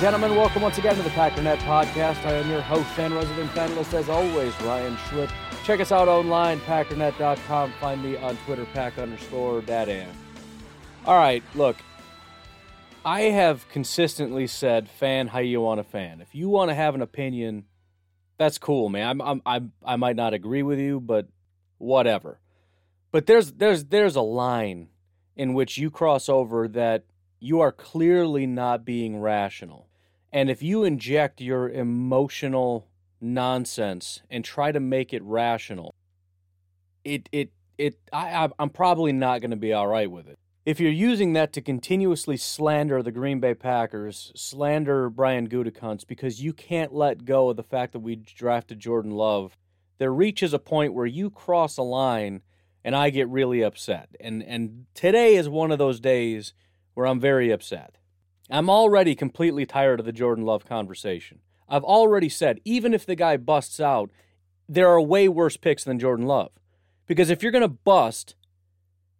[0.00, 2.24] Gentlemen, welcome once again to the Packernet Podcast.
[2.24, 5.30] I am your host and resident panelist, as always, Ryan Schlip.
[5.62, 7.74] Check us out online, packernet.com.
[7.78, 10.06] Find me on Twitter, pack underscore dadan.
[11.04, 11.76] All right, look,
[13.04, 16.22] I have consistently said, fan how you want to fan.
[16.22, 17.66] If you want to have an opinion,
[18.38, 19.06] that's cool, man.
[19.06, 21.28] I'm, I'm, I'm, I might not agree with you, but
[21.76, 22.40] whatever.
[23.12, 24.88] But there's, there's, there's a line
[25.36, 27.04] in which you cross over that
[27.38, 29.89] you are clearly not being rational.
[30.32, 32.86] And if you inject your emotional
[33.20, 35.94] nonsense and try to make it rational,
[37.04, 40.38] it it it I I'm probably not going to be all right with it.
[40.66, 46.42] If you're using that to continuously slander the Green Bay Packers, slander Brian Gutekunst because
[46.42, 49.56] you can't let go of the fact that we drafted Jordan Love,
[49.98, 52.42] there reaches a point where you cross a line
[52.84, 54.10] and I get really upset.
[54.20, 56.54] And and today is one of those days
[56.94, 57.96] where I'm very upset.
[58.50, 61.40] I'm already completely tired of the Jordan Love conversation.
[61.68, 64.10] I've already said, even if the guy busts out,
[64.68, 66.50] there are way worse picks than Jordan Love.
[67.06, 68.34] Because if you're going to bust,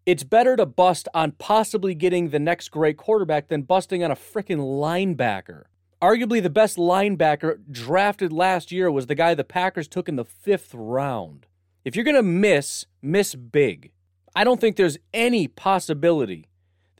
[0.04, 4.16] it's better to bust on possibly getting the next great quarterback than busting on a
[4.16, 5.64] freaking linebacker.
[6.02, 10.24] Arguably, the best linebacker drafted last year was the guy the Packers took in the
[10.24, 11.46] fifth round.
[11.84, 13.92] If you're going to miss, miss big.
[14.34, 16.48] I don't think there's any possibility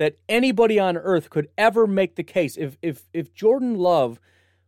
[0.01, 4.19] that anybody on earth could ever make the case if if if Jordan Love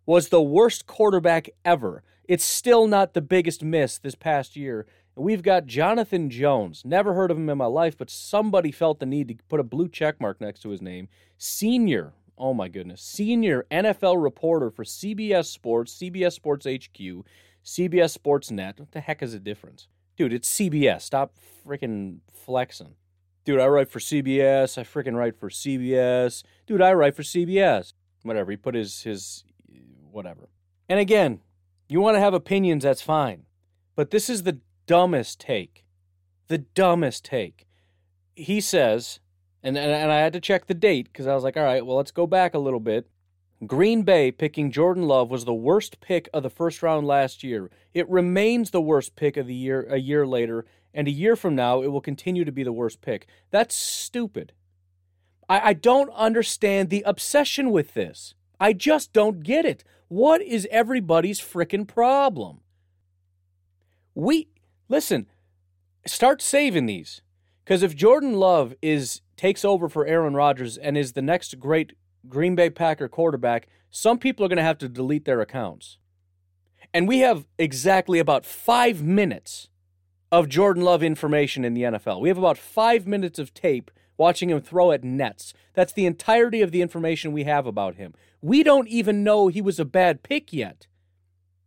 [0.05, 4.86] was the worst quarterback ever, it's still not the biggest miss this past year.
[5.16, 6.83] We've got Jonathan Jones.
[6.84, 9.64] Never heard of him in my life, but somebody felt the need to put a
[9.64, 11.08] blue check mark next to his name.
[11.38, 17.25] Senior, oh my goodness, senior NFL reporter for CBS Sports, CBS Sports HQ,
[17.64, 18.78] CBS Sports Net.
[18.78, 19.88] What the heck is the difference?
[20.19, 21.03] Dude, it's CBS.
[21.03, 22.97] Stop freaking flexing.
[23.44, 24.78] Dude, I write for CBS.
[24.78, 26.42] I freaking write for CBS.
[26.66, 27.92] Dude, I write for CBS.
[28.22, 28.50] Whatever.
[28.53, 29.44] He put his his
[30.10, 30.48] whatever.
[30.88, 31.41] And again,
[31.88, 33.44] you want to have opinions, that's fine.
[33.97, 35.84] But this is the dumbest take.
[36.48, 37.66] The dumbest take.
[38.34, 39.20] He says,
[39.62, 41.84] and, and, and I had to check the date because I was like, all right,
[41.84, 43.08] well, let's go back a little bit.
[43.66, 47.70] Green Bay picking Jordan Love was the worst pick of the first round last year.
[47.94, 50.64] It remains the worst pick of the year a year later,
[50.94, 53.26] and a year from now, it will continue to be the worst pick.
[53.50, 54.53] That's stupid.
[55.48, 58.34] I, I don't understand the obsession with this.
[58.60, 59.84] I just don't get it.
[60.08, 62.60] What is everybody's frickin' problem?
[64.14, 64.48] We,
[64.88, 65.26] listen,
[66.06, 67.22] start saving these.
[67.64, 71.94] Because if Jordan Love is takes over for Aaron Rodgers and is the next great
[72.28, 75.98] Green Bay Packer quarterback, some people are going to have to delete their accounts.
[76.92, 79.69] And we have exactly about five minutes
[80.32, 82.20] of Jordan Love information in the NFL.
[82.20, 85.53] We have about five minutes of tape watching him throw at nets.
[85.75, 88.15] That's the entirety of the information we have about him.
[88.41, 90.87] We don't even know he was a bad pick yet.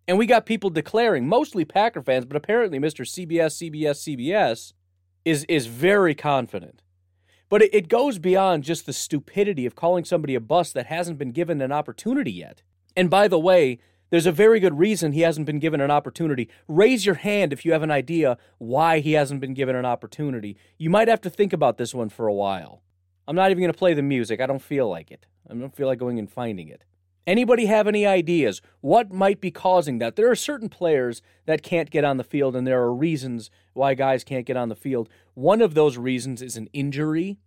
[0.07, 3.05] And we got people declaring, mostly Packer fans, but apparently Mr.
[3.05, 4.73] CBS, CBS, CBS
[5.23, 6.81] is, is very confident.
[7.49, 11.19] But it, it goes beyond just the stupidity of calling somebody a bust that hasn't
[11.19, 12.63] been given an opportunity yet.
[12.95, 13.79] And by the way,
[14.15, 16.47] there's a very good reason he hasn't been given an opportunity.
[16.69, 20.55] Raise your hand if you have an idea why he hasn't been given an opportunity.
[20.77, 22.81] You might have to think about this one for a while.
[23.27, 24.39] I'm not even going to play the music.
[24.39, 25.25] I don't feel like it.
[25.49, 26.85] I don't feel like going and finding it.
[27.27, 28.61] Anybody have any ideas?
[28.79, 30.15] What might be causing that?
[30.15, 33.95] There are certain players that can't get on the field, and there are reasons why
[33.95, 35.09] guys can't get on the field.
[35.33, 37.37] One of those reasons is an injury.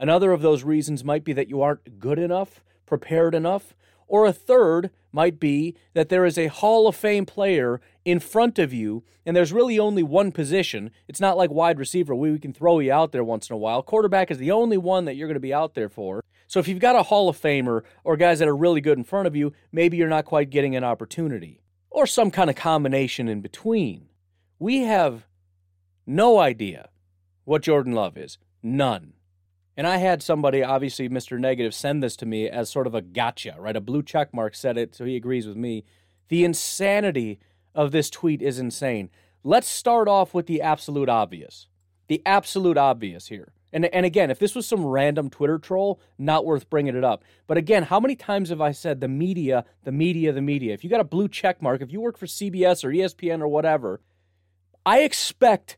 [0.00, 3.76] Another of those reasons might be that you aren't good enough, prepared enough.
[4.08, 8.58] Or a third might be that there is a Hall of Fame player in front
[8.58, 10.90] of you, and there's really only one position.
[11.06, 12.14] It's not like wide receiver.
[12.14, 13.82] We can throw you out there once in a while.
[13.82, 16.22] Quarterback is the only one that you're going to be out there for.
[16.46, 19.04] So if you've got a Hall of Famer or guys that are really good in
[19.04, 21.62] front of you, maybe you're not quite getting an opportunity.
[21.90, 24.08] Or some kind of combination in between.
[24.58, 25.26] We have
[26.06, 26.88] no idea
[27.44, 28.38] what Jordan Love is.
[28.62, 29.12] None.
[29.78, 31.38] And I had somebody, obviously Mr.
[31.38, 33.76] Negative, send this to me as sort of a gotcha, right?
[33.76, 35.84] A blue check mark said it, so he agrees with me.
[36.30, 37.38] The insanity
[37.76, 39.08] of this tweet is insane.
[39.44, 41.68] Let's start off with the absolute obvious.
[42.08, 43.52] The absolute obvious here.
[43.72, 47.22] And, and again, if this was some random Twitter troll, not worth bringing it up.
[47.46, 50.74] But again, how many times have I said the media, the media, the media?
[50.74, 53.48] If you got a blue check mark, if you work for CBS or ESPN or
[53.48, 54.00] whatever,
[54.84, 55.76] I expect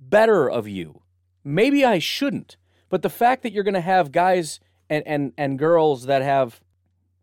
[0.00, 1.02] better of you.
[1.44, 2.56] maybe I shouldn't.
[2.92, 4.60] But the fact that you're going to have guys
[4.90, 6.60] and, and, and girls that have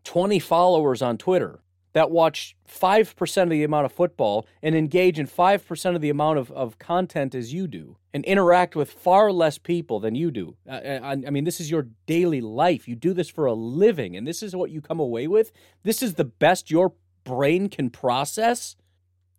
[0.02, 1.60] 20 followers on Twitter
[1.92, 6.40] that watch 5% of the amount of football and engage in 5% of the amount
[6.40, 10.56] of, of content as you do and interact with far less people than you do.
[10.68, 12.88] I, I, I, mean, this is your daily life.
[12.88, 15.52] You do this for a living, and this is what you come away with.
[15.84, 18.74] This is the best your brain can process.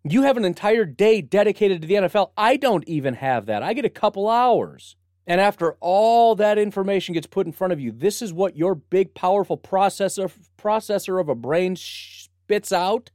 [0.02, 2.30] You have an entire day dedicated to the NFL.
[2.38, 3.62] I don't even have that.
[3.62, 4.96] I get a couple hours.
[5.26, 8.74] And after all that information gets put in front of you, this is what your
[8.74, 13.10] big, powerful processor processor of a brain spits out?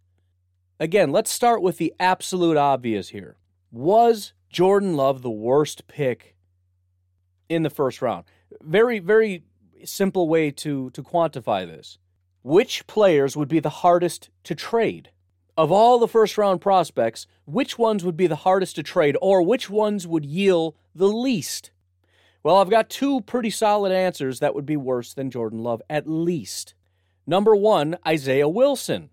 [0.79, 3.35] Again, let's start with the absolute obvious here.
[3.71, 6.35] Was Jordan Love the worst pick
[7.49, 8.25] in the first round?
[8.61, 9.43] Very, very
[9.83, 11.97] simple way to, to quantify this.
[12.43, 15.09] Which players would be the hardest to trade?
[15.57, 19.41] Of all the first round prospects, which ones would be the hardest to trade or
[19.41, 21.71] which ones would yield the least?
[22.47, 26.07] Well, I've got two pretty solid answers that would be worse than Jordan Love, at
[26.07, 26.75] least.
[27.25, 29.09] Number one, Isaiah Wilson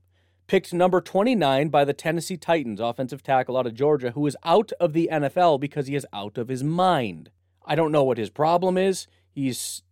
[0.46, 4.70] picked number 29 by the Tennessee Titans, offensive tackle out of Georgia, who is out
[4.78, 7.30] of the NFL because he is out of his mind.
[7.66, 9.08] I don't know what his problem is.
[9.32, 9.82] He's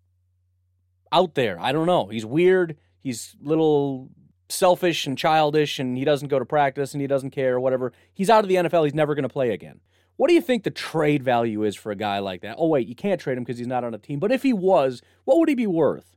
[1.11, 1.59] out there.
[1.59, 2.07] I don't know.
[2.07, 2.77] He's weird.
[3.01, 4.11] He's little
[4.51, 7.93] selfish and childish and he doesn't go to practice and he doesn't care or whatever.
[8.15, 8.85] He's out of the NFL.
[8.85, 9.81] He's never going to play again.
[10.17, 12.57] What do you think the trade value is for a guy like that?
[12.59, 14.19] Oh wait, you can't trade him because he's not on a team.
[14.19, 16.17] But if he was, what would he be worth?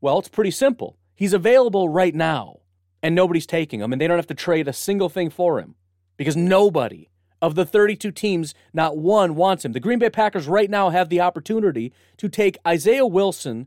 [0.00, 0.96] Well, it's pretty simple.
[1.14, 2.60] He's available right now
[3.04, 5.74] and nobody's taking him, and they don't have to trade a single thing for him
[6.16, 7.10] because nobody
[7.42, 9.72] of the 32 teams, not one wants him.
[9.72, 13.66] The Green Bay Packers right now have the opportunity to take Isaiah Wilson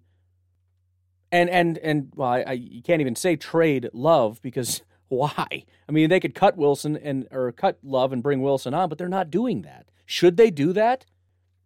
[1.31, 5.65] and and and well, I, I you can't even say trade Love because why?
[5.87, 8.97] I mean, they could cut Wilson and or cut Love and bring Wilson on, but
[8.97, 9.87] they're not doing that.
[10.05, 11.05] Should they do that?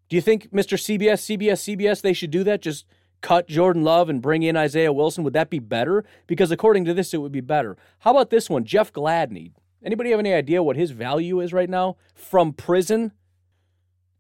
[0.09, 0.77] Do you think Mr.
[0.77, 2.61] CBS, CBS, CBS, they should do that?
[2.61, 2.85] Just
[3.21, 5.23] cut Jordan Love and bring in Isaiah Wilson?
[5.23, 6.03] Would that be better?
[6.27, 7.77] Because according to this, it would be better.
[7.99, 8.65] How about this one?
[8.65, 9.53] Jeff Gladney.
[9.83, 13.13] Anybody have any idea what his value is right now from prison?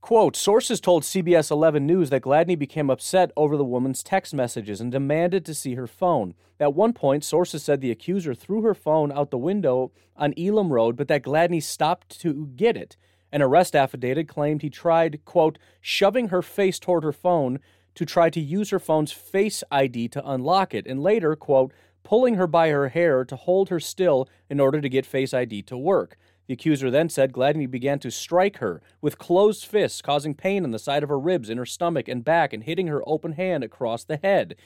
[0.01, 4.81] Quote Sources told CBS 11 News that Gladney became upset over the woman's text messages
[4.81, 6.33] and demanded to see her phone.
[6.59, 10.73] At one point, sources said the accuser threw her phone out the window on Elam
[10.73, 12.97] Road, but that Gladney stopped to get it.
[13.31, 17.59] An arrest affidavit claimed he tried, quote, shoving her face toward her phone
[17.93, 21.71] to try to use her phone's Face ID to unlock it, and later, quote,
[22.03, 25.61] pulling her by her hair to hold her still in order to get Face ID
[25.63, 26.17] to work.
[26.51, 30.71] The accuser then said Gladney began to strike her with closed fists, causing pain on
[30.71, 33.63] the side of her ribs, in her stomach, and back, and hitting her open hand
[33.63, 34.57] across the head.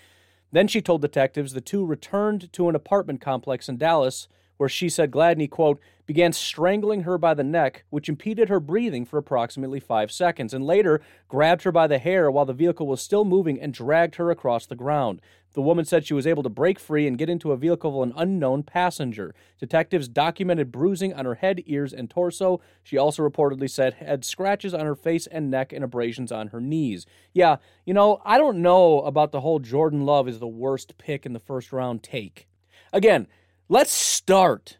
[0.51, 4.89] Then she told detectives the two returned to an apartment complex in Dallas where she
[4.89, 9.79] said Gladney, quote, began strangling her by the neck, which impeded her breathing for approximately
[9.79, 13.59] five seconds, and later grabbed her by the hair while the vehicle was still moving
[13.59, 15.21] and dragged her across the ground.
[15.53, 18.09] The woman said she was able to break free and get into a vehicle of
[18.09, 19.33] an unknown passenger.
[19.57, 22.59] Detectives documented bruising on her head, ears, and torso.
[22.83, 26.59] She also reportedly said had scratches on her face and neck and abrasions on her
[26.59, 27.05] knees.
[27.33, 31.25] Yeah, you know, I don't know about the whole Jordan Love is the worst pick
[31.25, 32.49] in the first round take.
[32.91, 33.27] Again,
[33.67, 34.77] Let's start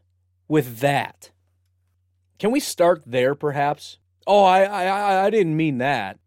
[0.47, 1.31] with that.
[2.37, 3.97] Can we start there, perhaps?
[4.27, 6.19] Oh, I, I, I didn't mean that.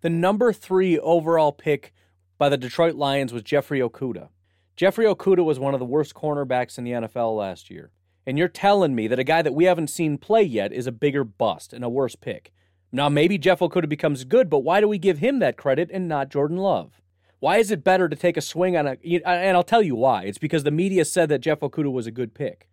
[0.00, 1.92] The number three overall pick
[2.38, 4.30] by the Detroit Lions was Jeffrey Okudah.
[4.74, 7.90] Jeffrey Okudah was one of the worst cornerbacks in the NFL last year.
[8.26, 10.92] And you're telling me that a guy that we haven't seen play yet is a
[10.92, 12.52] bigger bust and a worse pick.
[12.90, 16.08] Now, maybe Jeff Okudah becomes good, but why do we give him that credit and
[16.08, 16.99] not Jordan Love?
[17.40, 18.96] Why is it better to take a swing on a?
[19.02, 20.24] And I'll tell you why.
[20.24, 22.68] It's because the media said that Jeff Okudah was a good pick.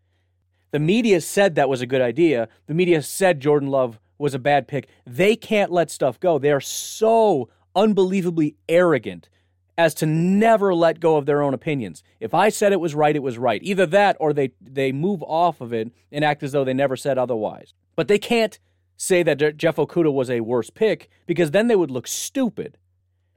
[0.72, 2.50] The media said that was a good idea.
[2.68, 4.90] The media said Jordan Love was a bad pick.
[5.06, 6.38] They can't let stuff go.
[6.38, 9.30] They are so unbelievably arrogant
[9.78, 12.04] as to never let go of their own opinions.
[12.20, 13.62] If I said it was right, it was right.
[13.64, 16.98] Either that or they they move off of it and act as though they never
[16.98, 17.74] said otherwise.
[17.96, 18.60] But they can't
[18.98, 22.78] say that Jeff Okudah was a worse pick because then they would look stupid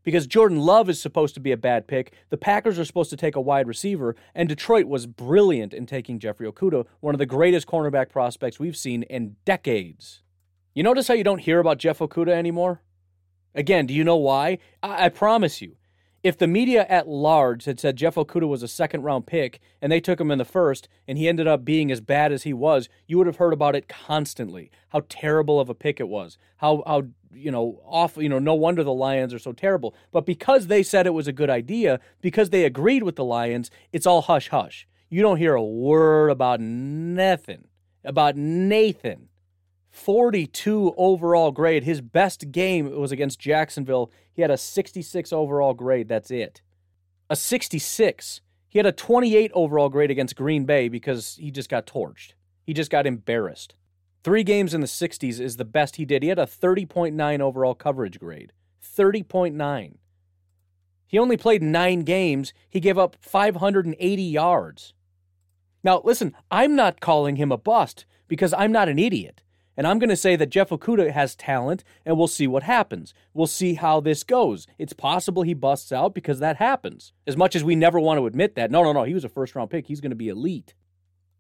[0.03, 2.13] because Jordan Love is supposed to be a bad pick.
[2.31, 6.19] The Packers are supposed to take a wide receiver, and Detroit was brilliant in taking
[6.19, 10.23] Jeffrey Okudah, one of the greatest cornerback prospects we've seen in decades.
[10.75, 12.83] You notice how you don't hear about Jeff Okudah anymore?
[13.55, 14.59] Again, do you know why?
[14.83, 15.77] I, I promise you,
[16.23, 19.91] if the media at large had said Jeff Okudah was a second round pick and
[19.91, 22.53] they took him in the first and he ended up being as bad as he
[22.53, 24.71] was, you would have heard about it constantly.
[24.91, 26.37] How terrible of a pick it was.
[26.59, 29.95] How how you know off you know no wonder the Lions are so terrible.
[30.13, 33.71] But because they said it was a good idea, because they agreed with the Lions,
[33.93, 34.87] it's all hush hush.
[35.09, 37.69] You don't hear a word about nothing
[38.05, 39.30] about Nathan
[39.91, 41.85] 42 overall grade.
[41.85, 44.11] His best game was against Jacksonville.
[44.33, 46.09] He had a 66 overall grade.
[46.09, 46.63] That's it.
[47.29, 48.41] A 66.
[48.69, 52.35] He had a 28 overall grade against Green Bay because he just got torched.
[52.63, 53.75] He just got embarrassed.
[54.23, 56.23] Three games in the 60s is the best he did.
[56.23, 58.53] He had a 30.9 overall coverage grade.
[58.85, 59.97] 30.9.
[61.07, 62.53] He only played nine games.
[62.69, 64.95] He gave up 580 yards.
[65.83, 69.43] Now, listen, I'm not calling him a bust because I'm not an idiot.
[69.81, 73.15] And I'm going to say that Jeff Okudah has talent, and we'll see what happens.
[73.33, 74.67] We'll see how this goes.
[74.79, 77.15] It's possible he busts out because that happens.
[77.27, 79.31] As much as we never want to admit that, no, no, no, he was a
[79.31, 79.87] first round pick.
[79.87, 80.75] He's going to be elite.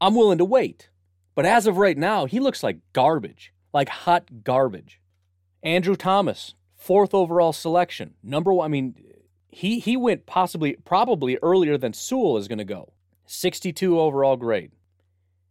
[0.00, 0.88] I'm willing to wait.
[1.34, 5.02] But as of right now, he looks like garbage, like hot garbage.
[5.62, 8.64] Andrew Thomas, fourth overall selection, number one.
[8.64, 8.94] I mean,
[9.48, 12.94] he he went possibly, probably earlier than Sewell is going to go.
[13.26, 14.72] 62 overall grade.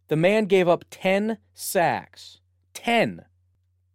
[0.08, 2.39] The man gave up 10 sacks.
[2.80, 3.24] 10.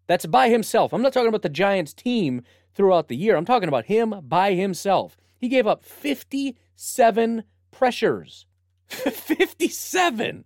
[0.08, 0.94] That's by himself.
[0.94, 2.44] I'm not talking about the Giants team
[2.76, 3.36] throughout the year.
[3.36, 5.18] I'm talking about him by himself.
[5.40, 8.46] He gave up 57 pressures.
[8.88, 10.46] 57.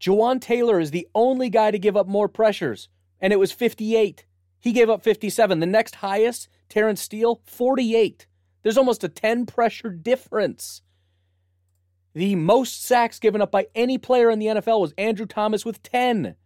[0.00, 2.88] Jawaan Taylor is the only guy to give up more pressures,
[3.20, 4.24] and it was 58.
[4.60, 5.58] He gave up 57.
[5.60, 8.26] The next highest, Terence Steele, 48.
[8.62, 10.82] There's almost a 10 pressure difference.
[12.14, 15.82] The most sacks given up by any player in the NFL was Andrew Thomas with
[15.82, 16.36] 10.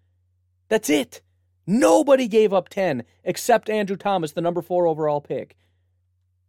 [0.68, 1.20] That's it.
[1.66, 5.56] Nobody gave up 10 except Andrew Thomas, the number four overall pick.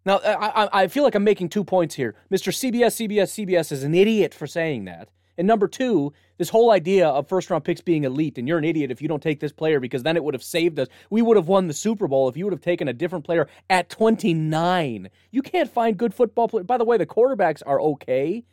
[0.05, 2.15] Now, I, I feel like I'm making two points here.
[2.31, 2.53] Mr.
[2.53, 5.09] CBS, CBS, CBS is an idiot for saying that.
[5.38, 8.65] And number two, this whole idea of first round picks being elite, and you're an
[8.65, 10.88] idiot if you don't take this player because then it would have saved us.
[11.09, 13.47] We would have won the Super Bowl if you would have taken a different player
[13.69, 15.09] at 29.
[15.31, 16.65] You can't find good football players.
[16.65, 18.43] By the way, the quarterbacks are okay,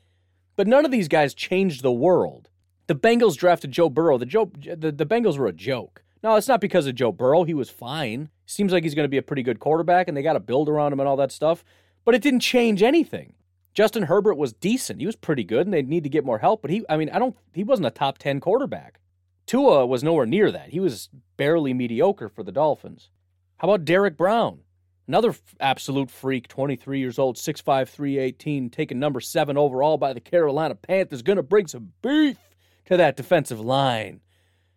[0.54, 2.50] but none of these guys changed the world.
[2.86, 4.18] The Bengals drafted Joe Burrow.
[4.18, 6.02] The, Joe, the, the Bengals were a joke.
[6.22, 7.44] No, it's not because of Joe Burrow.
[7.44, 8.30] He was fine.
[8.46, 10.68] Seems like he's going to be a pretty good quarterback, and they got to build
[10.68, 11.64] around him and all that stuff.
[12.04, 13.34] But it didn't change anything.
[13.74, 15.00] Justin Herbert was decent.
[15.00, 16.62] He was pretty good, and they need to get more help.
[16.62, 17.36] But he, I mean, I don't.
[17.52, 19.00] He wasn't a top ten quarterback.
[19.46, 20.70] Tua was nowhere near that.
[20.70, 23.10] He was barely mediocre for the Dolphins.
[23.58, 24.60] How about Derrick Brown?
[25.06, 30.20] Another f- absolute freak, 23 years old, 6'5, 318, taken number seven overall by the
[30.20, 31.22] Carolina Panthers.
[31.22, 32.38] Going to bring some beef
[32.86, 34.20] to that defensive line.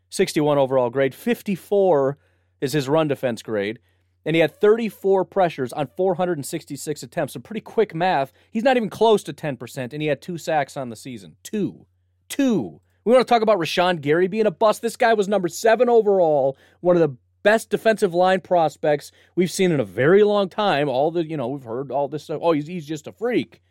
[0.09, 2.17] 61 overall grade, 54
[2.61, 3.79] is his run defense grade
[4.25, 7.33] and he had 34 pressures on 466 attempts.
[7.33, 8.33] So pretty quick math.
[8.51, 11.35] He's not even close to 10%, and he had two sacks on the season.
[11.43, 11.85] Two.
[12.27, 12.81] Two.
[13.05, 14.81] We want to talk about Rashan Gary being a bust.
[14.81, 19.71] This guy was number seven overall, one of the best defensive line prospects we've seen
[19.71, 20.89] in a very long time.
[20.89, 22.41] All the, you know, we've heard all this stuff.
[22.43, 23.61] Oh, he's, he's just a freak.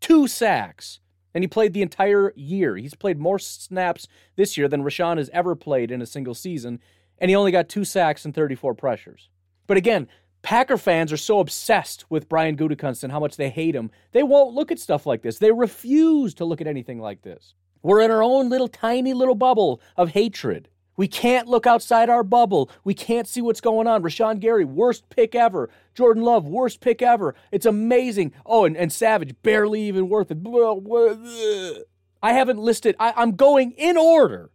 [0.00, 1.00] Two sacks.
[1.36, 2.78] And he played the entire year.
[2.78, 6.80] He's played more snaps this year than Rashan has ever played in a single season.
[7.18, 9.28] And he only got two sacks and 34 pressures.
[9.66, 10.08] But again,
[10.40, 14.22] Packer fans are so obsessed with Brian Gutekunst and how much they hate him, they
[14.22, 15.36] won't look at stuff like this.
[15.36, 17.52] They refuse to look at anything like this.
[17.82, 20.70] We're in our own little tiny little bubble of hatred.
[20.96, 22.70] We can't look outside our bubble.
[22.82, 24.02] We can't see what's going on.
[24.02, 25.68] Rashan Gary, worst pick ever.
[25.94, 27.34] Jordan Love, worst pick ever.
[27.52, 28.32] It's amazing.
[28.44, 31.88] Oh, and, and Savage, barely even worth it.
[32.22, 34.50] I haven't listed, I, I'm going in order,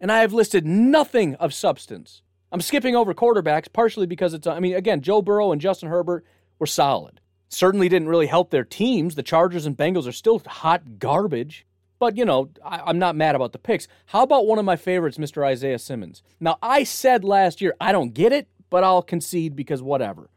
[0.00, 2.22] and I have listed nothing of substance.
[2.52, 6.24] I'm skipping over quarterbacks partially because it's, I mean, again, Joe Burrow and Justin Herbert
[6.58, 7.20] were solid.
[7.48, 9.14] Certainly didn't really help their teams.
[9.14, 11.66] The Chargers and Bengals are still hot garbage.
[11.98, 13.88] But, you know, I, am not mad about the picks.
[14.06, 15.44] How about one of my favorites, Mr.
[15.44, 16.22] Isaiah Simmons?
[16.38, 20.30] Now, I said last year, I don't get it, but I'll concede because whatever.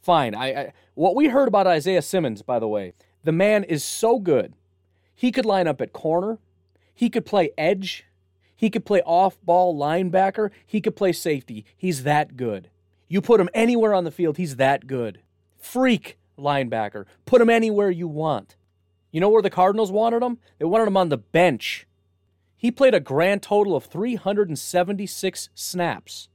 [0.00, 0.34] Fine.
[0.34, 4.18] I, I What we heard about Isaiah Simmons, by the way, the man is so
[4.18, 4.54] good.
[5.14, 6.38] He could line up at corner,
[6.94, 8.06] he could play edge,
[8.56, 10.50] he could play off ball linebacker.
[10.66, 11.64] He could play safety.
[11.76, 12.70] He's that good.
[13.06, 15.20] You put him anywhere on the field, he's that good.
[15.58, 17.04] Freak linebacker.
[17.26, 18.56] Put him anywhere you want.
[19.16, 20.36] You know where the Cardinals wanted him?
[20.58, 21.86] They wanted him on the bench.
[22.54, 26.28] He played a grand total of 376 snaps.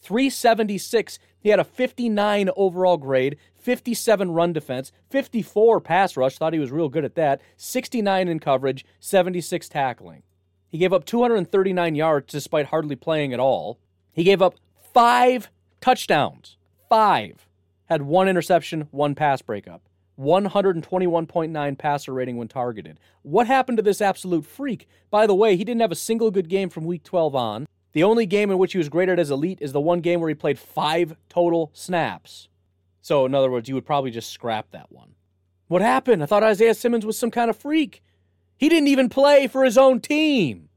[0.00, 1.18] 376.
[1.38, 6.72] He had a 59 overall grade, 57 run defense, 54 pass rush, thought he was
[6.72, 10.22] real good at that, 69 in coverage, 76 tackling.
[10.70, 13.78] He gave up 239 yards despite hardly playing at all.
[14.14, 14.54] He gave up
[14.94, 15.50] five
[15.82, 16.56] touchdowns.
[16.88, 17.46] Five.
[17.90, 19.82] Had one interception, one pass breakup.
[20.18, 22.98] 121.9 passer rating when targeted.
[23.22, 24.88] What happened to this absolute freak?
[25.10, 27.66] By the way, he didn't have a single good game from week 12 on.
[27.92, 30.28] The only game in which he was graded as elite is the one game where
[30.28, 32.48] he played five total snaps.
[33.00, 35.14] So, in other words, you would probably just scrap that one.
[35.68, 36.22] What happened?
[36.22, 38.02] I thought Isaiah Simmons was some kind of freak.
[38.56, 40.68] He didn't even play for his own team.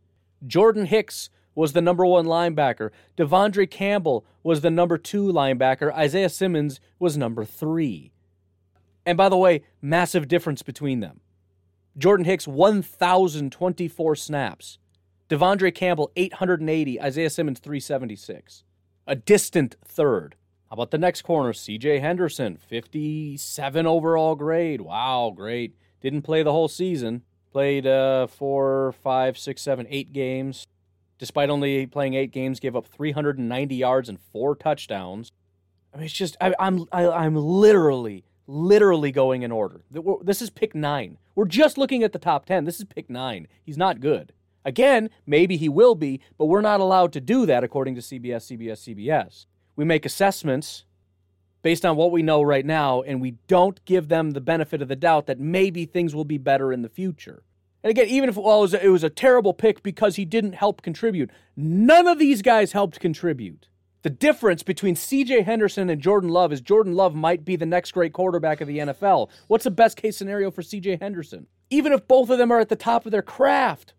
[0.45, 2.91] Jordan Hicks was the number one linebacker.
[3.17, 5.91] De'Vondre Campbell was the number two linebacker.
[5.93, 8.11] Isaiah Simmons was number three.
[9.07, 11.21] And by the way, massive difference between them.
[11.97, 14.79] Jordan Hicks, 1,024 snaps.
[15.29, 17.01] De'Vondre Campbell, 880.
[17.01, 18.65] Isaiah Simmons, 376.
[19.07, 20.35] A distant third.
[20.69, 21.53] How about the next corner?
[21.53, 24.81] CJ Henderson, 57 overall grade.
[24.81, 25.77] Wow, great.
[26.01, 27.23] Didn't play the whole season.
[27.53, 30.67] Played uh, four, five, six, seven, eight games.
[31.17, 35.31] Despite only playing eight games, gave up 390 yards and four touchdowns.
[35.93, 39.81] I mean, it's just I, I'm I, I'm literally literally going in order.
[40.21, 41.17] This is pick nine.
[41.35, 42.65] We're just looking at the top 10.
[42.65, 43.47] This is pick nine.
[43.63, 44.33] He's not good.
[44.65, 48.51] Again, maybe he will be, but we're not allowed to do that according to CBS,
[48.51, 49.45] CBS, CBS.
[49.75, 50.85] We make assessments
[51.61, 54.87] based on what we know right now, and we don't give them the benefit of
[54.87, 57.43] the doubt that maybe things will be better in the future.
[57.83, 60.25] And again, even if well, it, was a, it was a terrible pick because he
[60.25, 63.69] didn't help contribute, none of these guys helped contribute.
[64.07, 67.91] The difference between CJ Henderson and Jordan Love is Jordan Love might be the next
[67.91, 69.29] great quarterback of the NFL.
[69.47, 71.47] What's the best case scenario for CJ Henderson?
[71.69, 73.95] Even if both of them are at the top of their craft.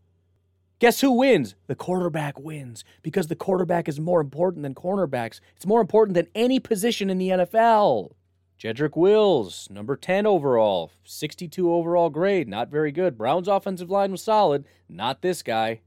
[0.79, 1.57] Guess who wins?
[1.67, 5.41] The quarterback wins because the quarterback is more important than cornerbacks.
[5.57, 8.13] It's more important than any position in the NFL.
[8.59, 13.19] Jedrick Wills, number 10 overall, 62 overall grade, not very good.
[13.19, 15.83] Browns offensive line was solid, not this guy.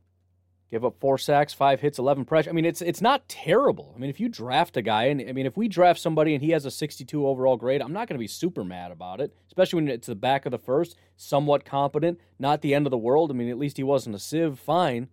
[0.72, 2.50] Give up four sacks, five hits, 11 pressure.
[2.50, 3.92] I mean, it's it's not terrible.
[3.94, 6.42] I mean, if you draft a guy, and I mean, if we draft somebody and
[6.42, 9.36] he has a 62 overall grade, I'm not going to be super mad about it,
[9.48, 12.98] especially when it's the back of the first, somewhat competent, not the end of the
[12.98, 13.32] world.
[13.32, 15.10] I mean, at least he wasn't a sieve, fine.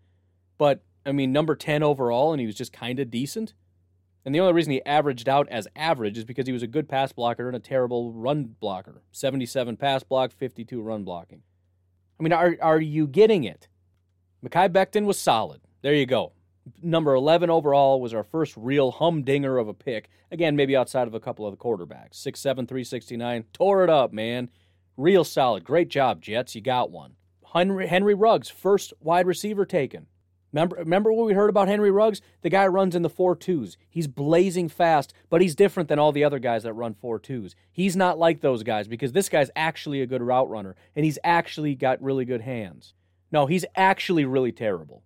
[0.59, 3.55] But, I mean, number 10 overall, and he was just kind of decent.
[4.25, 6.89] And the only reason he averaged out as average is because he was a good
[6.89, 11.43] pass blocker and a terrible run blocker 77 pass block, 52 run blocking.
[12.19, 13.68] I mean, are, are you getting it?
[14.45, 15.61] Mekhi Becton was solid.
[15.83, 16.33] There you go.
[16.83, 20.11] Number 11 overall was our first real humdinger of a pick.
[20.31, 22.15] Again, maybe outside of a couple of the quarterbacks.
[22.15, 23.45] 6'7, 369.
[23.53, 24.51] Tore it up, man.
[24.97, 25.65] Real solid.
[25.65, 26.55] Great job, Jets.
[26.55, 27.15] You got one.
[27.55, 30.07] Henry, Henry Ruggs, first wide receiver taken.
[30.53, 32.23] Remember, remember what we heard about Henry Ruggs?
[32.43, 33.77] The guy runs in the four twos.
[33.91, 37.55] He's blazing fast, but he's different than all the other guys that run four twos.
[37.71, 41.19] He's not like those guys because this guy's actually a good route runner and he's
[41.23, 42.95] actually got really good hands.
[43.31, 45.03] No, he's actually really terrible.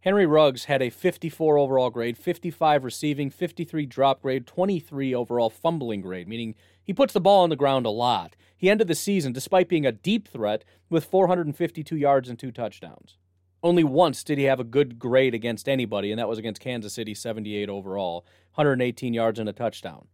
[0.00, 6.00] Henry Ruggs had a 54 overall grade, 55 receiving, 53 drop grade, 23 overall fumbling
[6.00, 8.34] grade, meaning he puts the ball on the ground a lot.
[8.56, 13.16] He ended the season, despite being a deep threat, with 452 yards and two touchdowns.
[13.62, 16.92] Only once did he have a good grade against anybody, and that was against Kansas
[16.92, 20.08] City, 78 overall, 118 yards and a touchdown.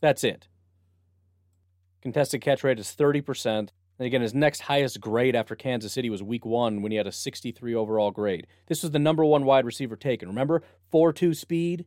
[0.00, 0.46] That's it.
[2.02, 3.70] Contested catch rate is 30%.
[3.98, 7.06] And again, his next highest grade after Kansas City was week one when he had
[7.06, 8.46] a 63 overall grade.
[8.66, 10.28] This was the number one wide receiver taken.
[10.28, 10.62] Remember?
[10.90, 11.86] 4 2 speed.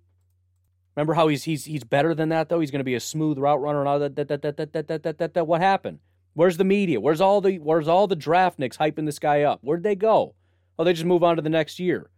[0.96, 2.60] Remember how he's he's he's better than that though?
[2.60, 4.74] He's going to be a smooth route runner and all that that that that that
[4.74, 6.00] that that that that what happened?
[6.34, 7.00] Where's the media?
[7.00, 9.60] Where's all the where's all the draftniks hyping this guy up?
[9.62, 10.34] Where'd they go?
[10.80, 12.10] Oh, they just move on to the next year.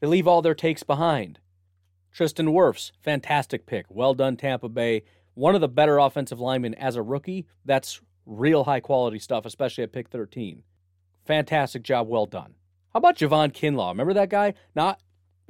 [0.00, 1.38] They leave all their takes behind.
[2.12, 3.86] Tristan Wirfs, fantastic pick.
[3.88, 5.02] Well done, Tampa Bay.
[5.34, 7.46] One of the better offensive linemen as a rookie.
[7.64, 10.62] That's Real high quality stuff, especially at pick 13.
[11.26, 12.54] Fantastic job, well done.
[12.92, 13.90] How about Javon Kinlaw?
[13.90, 14.54] Remember that guy?
[14.74, 15.00] Not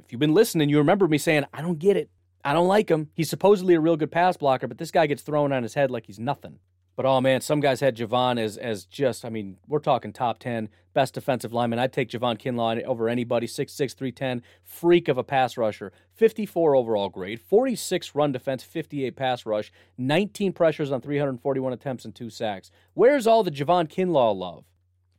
[0.03, 2.09] if you've been listening, you remember me saying, I don't get it.
[2.43, 3.09] I don't like him.
[3.15, 5.89] He's supposedly a real good pass blocker, but this guy gets thrown on his head
[5.89, 6.59] like he's nothing.
[6.95, 10.39] But oh man, some guys had Javon as as just I mean, we're talking top
[10.39, 11.77] ten best defensive lineman.
[11.77, 13.45] I'd take Javon Kinlaw over anybody.
[13.45, 15.91] 6'6", 310, freak of a pass rusher.
[16.13, 22.15] 54 overall grade, 46 run defense, 58 pass rush, 19 pressures on 341 attempts and
[22.15, 22.71] two sacks.
[22.93, 24.63] Where's all the Javon Kinlaw love?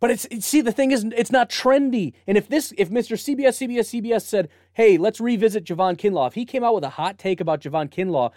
[0.00, 2.14] But it's, see the thing is it's not trendy.
[2.26, 3.16] And if this if Mr.
[3.16, 6.90] CBS CBS CBS said, "Hey, let's revisit Javon Kinlaw," if he came out with a
[6.90, 8.30] hot take about Javon Kinlaw,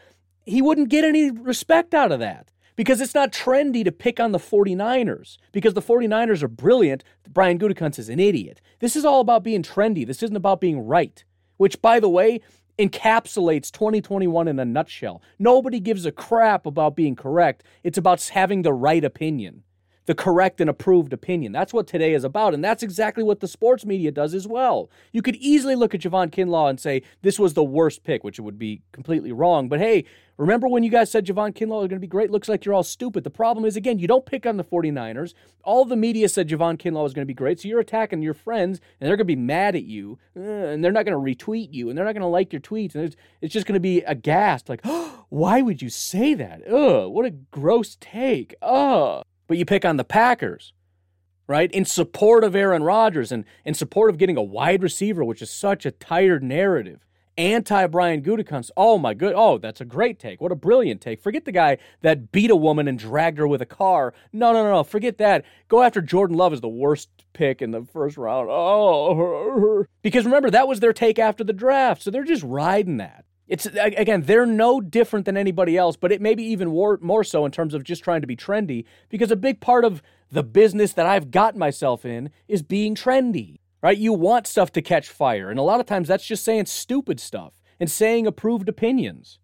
[0.45, 2.49] he wouldn't get any respect out of that
[2.79, 7.03] because it's not trendy to pick on the 49ers because the 49ers are brilliant.
[7.29, 8.61] Brian Gutekunst is an idiot.
[8.79, 10.07] This is all about being trendy.
[10.07, 11.25] This isn't about being right,
[11.57, 12.39] which, by the way,
[12.79, 15.21] encapsulates 2021 in a nutshell.
[15.37, 17.65] Nobody gives a crap about being correct.
[17.83, 19.63] It's about having the right opinion
[20.09, 21.51] the correct and approved opinion.
[21.51, 24.89] That's what today is about, and that's exactly what the sports media does as well.
[25.11, 28.39] You could easily look at Javon Kinlaw and say this was the worst pick, which
[28.39, 29.69] would be completely wrong.
[29.69, 30.05] But hey,
[30.37, 32.31] remember when you guys said Javon Kinlaw is going to be great?
[32.31, 33.23] Looks like you're all stupid.
[33.23, 35.35] The problem is, again, you don't pick on the 49ers.
[35.63, 38.33] All the media said Javon Kinlaw was going to be great, so you're attacking your
[38.33, 41.45] friends, and they're going to be mad at you, uh, and they're not going to
[41.45, 43.75] retweet you, and they're not going to like your tweets, and it's, it's just going
[43.75, 46.67] to be aghast, like, oh, why would you say that?
[46.67, 48.55] Ugh, what a gross take.
[48.63, 50.71] Ugh but you pick on the Packers.
[51.47, 51.71] right?
[51.71, 55.49] In support of Aaron Rodgers and in support of getting a wide receiver, which is
[55.49, 57.03] such a tired narrative.
[57.37, 58.69] Anti Brian Gutekunst.
[58.77, 59.33] Oh my good.
[59.35, 60.39] Oh, that's a great take.
[60.41, 61.21] What a brilliant take.
[61.21, 64.13] Forget the guy that beat a woman and dragged her with a car.
[64.33, 64.83] No, no, no, no.
[64.83, 65.45] Forget that.
[65.69, 68.49] Go after Jordan Love as the worst pick in the first round.
[68.51, 73.23] Oh, because remember that was their take after the draft, so they're just riding that.
[73.49, 77.23] It's again, they're no different than anybody else, but it may be even more, more
[77.23, 80.43] so in terms of just trying to be trendy because a big part of the
[80.43, 83.97] business that I've gotten myself in is being trendy, right?
[83.97, 87.19] You want stuff to catch fire, and a lot of times that's just saying stupid
[87.19, 89.39] stuff and saying approved opinions,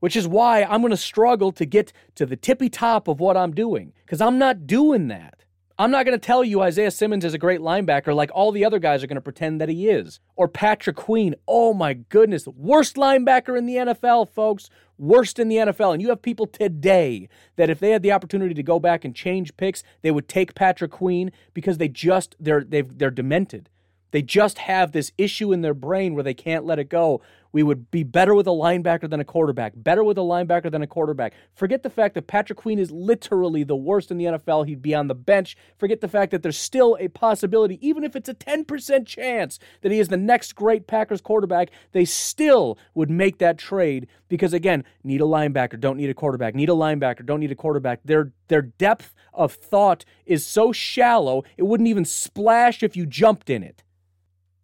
[0.00, 3.36] which is why I'm going to struggle to get to the tippy top of what
[3.36, 5.43] I'm doing because I'm not doing that.
[5.76, 8.64] I'm not going to tell you Isaiah Simmons is a great linebacker like all the
[8.64, 10.20] other guys are going to pretend that he is.
[10.36, 11.34] Or Patrick Queen.
[11.48, 12.46] Oh my goodness.
[12.46, 14.70] Worst linebacker in the NFL, folks.
[14.98, 15.92] Worst in the NFL.
[15.92, 19.16] And you have people today that if they had the opportunity to go back and
[19.16, 23.68] change picks, they would take Patrick Queen because they just they're they they're demented.
[24.12, 27.20] They just have this issue in their brain where they can't let it go.
[27.54, 30.82] We would be better with a linebacker than a quarterback, better with a linebacker than
[30.82, 31.34] a quarterback.
[31.54, 34.66] Forget the fact that Patrick Queen is literally the worst in the NFL.
[34.66, 35.56] He'd be on the bench.
[35.78, 39.92] Forget the fact that there's still a possibility, even if it's a 10% chance that
[39.92, 44.82] he is the next great Packers quarterback, they still would make that trade because, again,
[45.04, 48.00] need a linebacker, don't need a quarterback, need a linebacker, don't need a quarterback.
[48.04, 53.48] Their, their depth of thought is so shallow, it wouldn't even splash if you jumped
[53.48, 53.84] in it.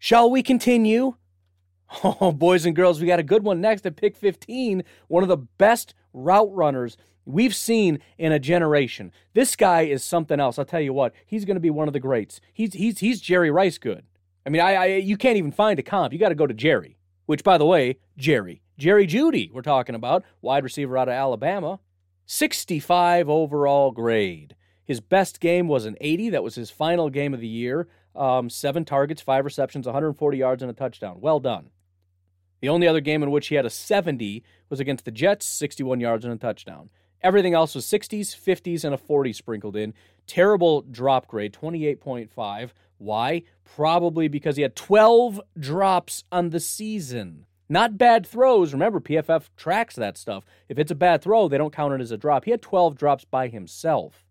[0.01, 1.15] Shall we continue?
[2.05, 4.85] Oh, boys and girls, we got a good one next at pick 15.
[5.09, 9.13] One of the best route runners we've seen in a generation.
[9.35, 10.59] This guy is something else.
[10.59, 12.41] I'll tell you what, he's going to be one of the greats.
[12.53, 14.05] He's he's he's Jerry Rice good.
[14.47, 16.13] I mean, I, I you can't even find a comp.
[16.13, 16.97] You got to go to Jerry.
[17.27, 21.81] Which, by the way, Jerry Jerry Jeudy, we're talking about wide receiver out of Alabama,
[22.27, 24.57] 65 overall grade.
[24.85, 26.31] His best game was an 80.
[26.31, 27.87] That was his final game of the year.
[28.17, 31.21] Um, seven targets, five receptions, 140 yards, and a touchdown.
[31.21, 31.71] Well done.
[32.61, 36.01] The only other game in which he had a 70 was against the Jets, 61
[36.01, 36.91] yards and a touchdown.
[37.23, 39.95] Everything else was 60s, 50s, and a 40 sprinkled in.
[40.27, 42.71] Terrible drop grade, 28.5.
[42.99, 43.43] Why?
[43.65, 47.47] Probably because he had 12 drops on the season.
[47.69, 48.73] Not bad throws.
[48.73, 50.45] Remember, PFF tracks that stuff.
[50.69, 52.45] If it's a bad throw, they don't count it as a drop.
[52.45, 54.27] He had 12 drops by himself.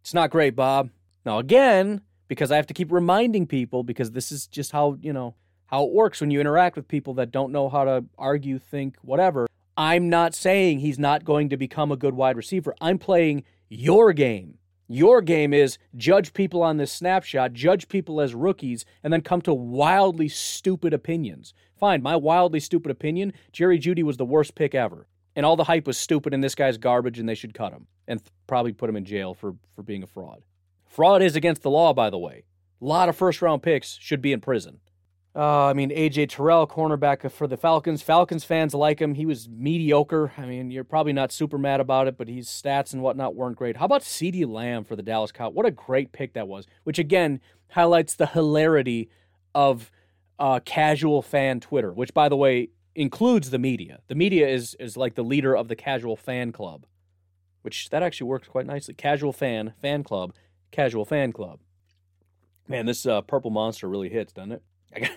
[0.00, 0.90] It's not great, Bob.
[1.24, 5.12] Now, again, because I have to keep reminding people because this is just how, you
[5.12, 5.34] know,
[5.70, 8.96] how it works when you interact with people that don't know how to argue, think,
[9.02, 9.46] whatever.
[9.76, 12.74] I'm not saying he's not going to become a good wide receiver.
[12.80, 14.58] I'm playing your game.
[14.88, 19.40] Your game is judge people on this snapshot, judge people as rookies, and then come
[19.42, 21.54] to wildly stupid opinions.
[21.78, 25.06] Fine, my wildly stupid opinion Jerry Jeudy was the worst pick ever.
[25.36, 27.86] And all the hype was stupid, and this guy's garbage, and they should cut him
[28.08, 30.42] and th- probably put him in jail for, for being a fraud.
[30.88, 32.42] Fraud is against the law, by the way.
[32.82, 34.80] A lot of first round picks should be in prison.
[35.34, 38.02] Uh, I mean, AJ Terrell, cornerback for the Falcons.
[38.02, 39.14] Falcons fans like him.
[39.14, 40.32] He was mediocre.
[40.36, 43.56] I mean, you're probably not super mad about it, but his stats and whatnot weren't
[43.56, 43.76] great.
[43.76, 45.54] How about CeeDee Lamb for the Dallas Cowboys?
[45.54, 47.40] What a great pick that was, which again
[47.70, 49.08] highlights the hilarity
[49.54, 49.92] of
[50.40, 54.00] uh, casual fan Twitter, which, by the way, includes the media.
[54.08, 56.86] The media is is like the leader of the casual fan club,
[57.62, 58.94] which that actually works quite nicely.
[58.94, 60.32] Casual fan fan club
[60.70, 61.60] casual fan club.
[62.68, 64.62] Man, this uh, purple monster really hits, doesn't it?
[64.98, 65.10] Got,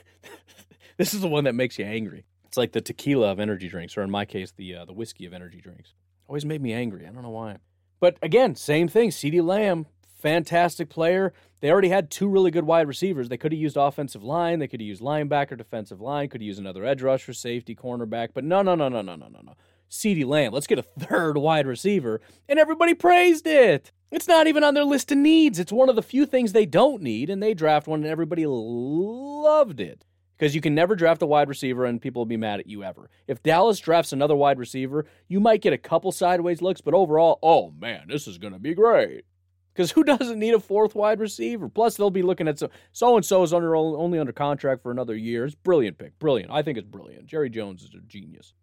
[0.98, 2.26] this is the one that makes you angry.
[2.46, 5.26] It's like the tequila of energy drinks, or in my case, the uh, the whiskey
[5.26, 5.96] of energy drinks.
[6.28, 7.08] Always made me angry.
[7.08, 7.58] I don't know why.
[8.00, 9.10] But again, same thing.
[9.10, 9.88] CeeDee Lamb,
[10.20, 11.34] fantastic player.
[11.62, 13.30] They already had two really good wide receivers.
[13.30, 14.60] They could have used offensive line.
[14.60, 16.30] They could have used linebacker, defensive line.
[16.30, 18.30] Could have used another edge rusher, safety, cornerback.
[18.34, 19.54] But no, no, no, no, no, no, no, no.
[19.90, 20.54] CeeDee Lamb.
[20.54, 22.22] Let's get a third wide receiver.
[22.50, 23.92] And everybody praised it.
[24.14, 25.58] It's not even on their list of needs.
[25.58, 28.46] It's one of the few things they don't need, and they draft one, and everybody
[28.46, 30.06] loved it.
[30.38, 32.84] Because you can never draft a wide receiver and people will be mad at you
[32.84, 33.10] ever.
[33.28, 37.40] If Dallas drafts another wide receiver, you might get a couple sideways looks, but overall,
[37.42, 39.26] oh man, this is going to be great.
[39.74, 41.70] Because who doesn't need a fourth wide receiver?
[41.70, 44.92] Plus, they'll be looking at so so and so is under only under contract for
[44.92, 45.46] another year.
[45.46, 46.52] It's brilliant pick, brilliant.
[46.52, 47.26] I think it's brilliant.
[47.28, 48.54] Jerry Jones is a genius.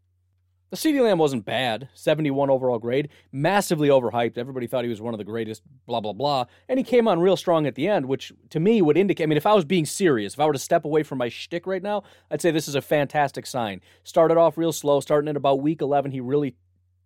[0.70, 4.38] The CeeDee Lamb wasn't bad, 71 overall grade, massively overhyped.
[4.38, 6.44] Everybody thought he was one of the greatest, blah, blah, blah.
[6.68, 9.24] And he came on real strong at the end, which to me would indicate.
[9.24, 11.28] I mean, if I was being serious, if I were to step away from my
[11.28, 13.80] shtick right now, I'd say this is a fantastic sign.
[14.04, 16.54] Started off real slow, starting at about week 11, he really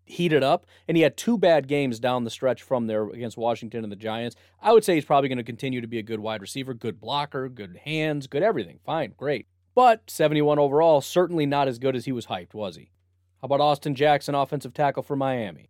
[0.05, 3.83] heated up, and he had two bad games down the stretch from there against Washington
[3.83, 4.37] and the Giants.
[4.61, 7.01] I would say he's probably going to continue to be a good wide receiver, good
[7.01, 8.81] blocker, good hands, good everything.
[8.85, 9.47] Fine, great.
[9.75, 12.91] But 71 overall, certainly not as good as he was hyped, was he?
[13.45, 15.69] How about Austin Jackson, offensive tackle for Miami?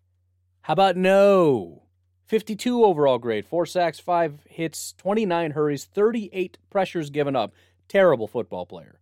[0.62, 1.82] How about no?
[2.28, 7.52] 52 overall grade, four sacks, five hits, 29 hurries, 38 pressures given up.
[7.88, 9.00] Terrible football player.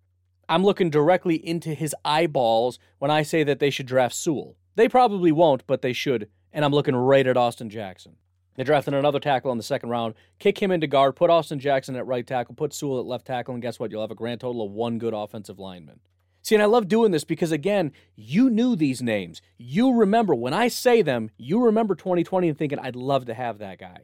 [0.48, 4.56] I'm looking directly into his eyeballs when I say that they should draft Sewell.
[4.74, 6.30] They probably won't, but they should.
[6.50, 8.16] And I'm looking right at Austin Jackson.
[8.54, 11.94] They drafted another tackle in the second round, kick him into guard, put Austin Jackson
[11.94, 13.90] at right tackle, put Sewell at left tackle, and guess what?
[13.90, 16.00] You'll have a grand total of one good offensive lineman.
[16.42, 19.40] See, and I love doing this because, again, you knew these names.
[19.58, 23.58] You remember, when I say them, you remember 2020 and thinking, I'd love to have
[23.58, 23.98] that guy.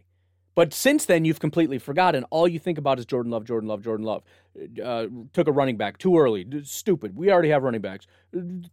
[0.55, 2.25] But since then, you've completely forgotten.
[2.31, 4.23] All you think about is Jordan Love, Jordan Love, Jordan Love.
[4.85, 6.45] Uh, took a running back too early.
[6.65, 7.17] Stupid.
[7.17, 8.07] We already have running backs.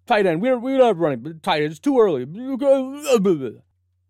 [0.08, 0.42] Tight end.
[0.42, 1.40] We don't, we don't have running.
[1.44, 1.72] Tight end.
[1.72, 2.26] It's too early.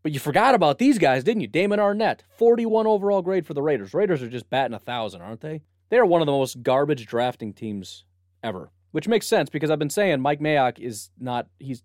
[0.04, 1.48] But you forgot about these guys, didn't you?
[1.48, 3.92] Damon Arnette, 41 overall grade for the Raiders.
[3.96, 5.64] Raiders are just batting a thousand, aren't they?
[5.90, 8.06] They are one of the most garbage drafting teams
[8.44, 11.48] ever, which makes sense because I've been saying Mike Mayock is not.
[11.60, 11.84] He's.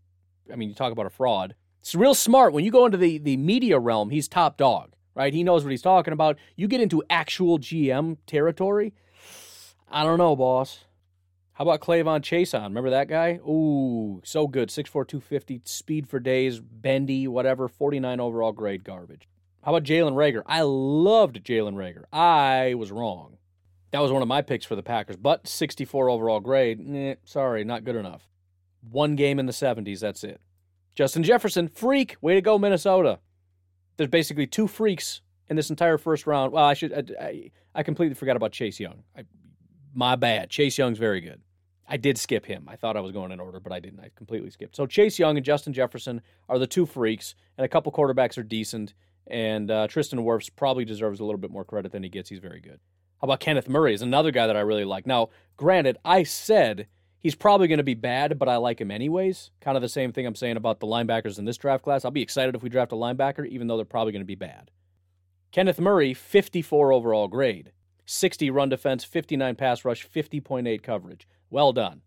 [0.52, 1.54] I mean, you talk about a fraud.
[1.80, 4.10] It's real smart when you go into the the media realm.
[4.10, 5.34] He's top dog right?
[5.34, 6.38] He knows what he's talking about.
[6.56, 8.94] You get into actual GM territory.
[9.90, 10.84] I don't know, boss.
[11.52, 12.64] How about K'Lavon Chaisson?
[12.64, 13.38] Remember that guy?
[13.46, 14.70] Ooh, so good.
[14.70, 19.28] 6'4", 250, speed for days, bendy, whatever, 49 overall grade garbage.
[19.62, 20.42] How about Jalen Reagor?
[20.46, 22.04] I loved Jalen Reagor.
[22.10, 23.36] I was wrong.
[23.92, 27.64] That was one of my picks for the Packers, but 64 overall grade, eh, sorry,
[27.64, 28.28] not good enough.
[28.88, 30.40] One game in the 70s, that's it.
[30.94, 33.18] Justin Jefferson, freak, way to go, Minnesota
[34.00, 36.52] there's basically two freaks in this entire first round.
[36.52, 39.02] Well, I should I, I completely forgot about Chase Young.
[39.14, 39.24] I,
[39.92, 40.48] my bad.
[40.48, 41.42] Chase Young's very good.
[41.86, 42.66] I did skip him.
[42.66, 44.00] I thought I was going in order, but I didn't.
[44.00, 44.74] I completely skipped.
[44.74, 48.42] So Chase Young and Justin Jefferson are the two freaks, and a couple quarterbacks are
[48.42, 48.94] decent.
[49.26, 52.30] And uh, Tristan Wirfs probably deserves a little bit more credit than he gets.
[52.30, 52.80] He's very good.
[53.22, 53.94] About Kenneth Murray?
[53.94, 55.06] Is another guy that I really like.
[55.06, 56.86] Now, granted, I said
[57.20, 59.50] He's probably going to be bad, but I like him anyways.
[59.60, 62.02] Kind of the same thing I'm saying about the linebackers in this draft class.
[62.02, 64.34] I'll be excited if we draft a linebacker, even though they're probably going to be
[64.34, 64.70] bad.
[65.52, 67.72] Kenneth Murray, 54 overall grade,
[68.06, 71.28] 60 run defense, 59 pass rush, 50.8 coverage.
[71.50, 72.00] Well done.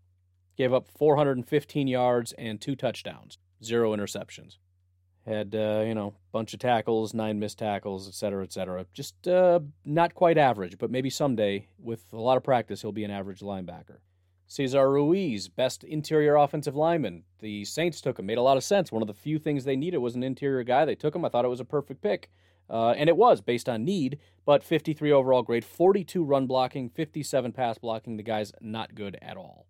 [0.56, 4.58] Gave up 415 yards and two touchdowns, zero interceptions.
[5.26, 8.84] Had, uh, you know, bunch of tackles, nine missed tackles, et cetera, et cetera.
[8.92, 13.04] Just uh, not quite average, but maybe someday, with a lot of practice, he'll be
[13.04, 13.98] an average linebacker.
[14.46, 17.24] Cesar Ruiz, best interior offensive lineman.
[17.38, 18.26] The Saints took him.
[18.26, 18.92] Made a lot of sense.
[18.92, 20.84] One of the few things they needed was an interior guy.
[20.84, 21.24] They took him.
[21.24, 22.30] I thought it was a perfect pick.
[22.68, 27.52] Uh, and it was based on need, but 53 overall grade, 42 run blocking, 57
[27.52, 28.16] pass blocking.
[28.16, 29.66] The guy's not good at all.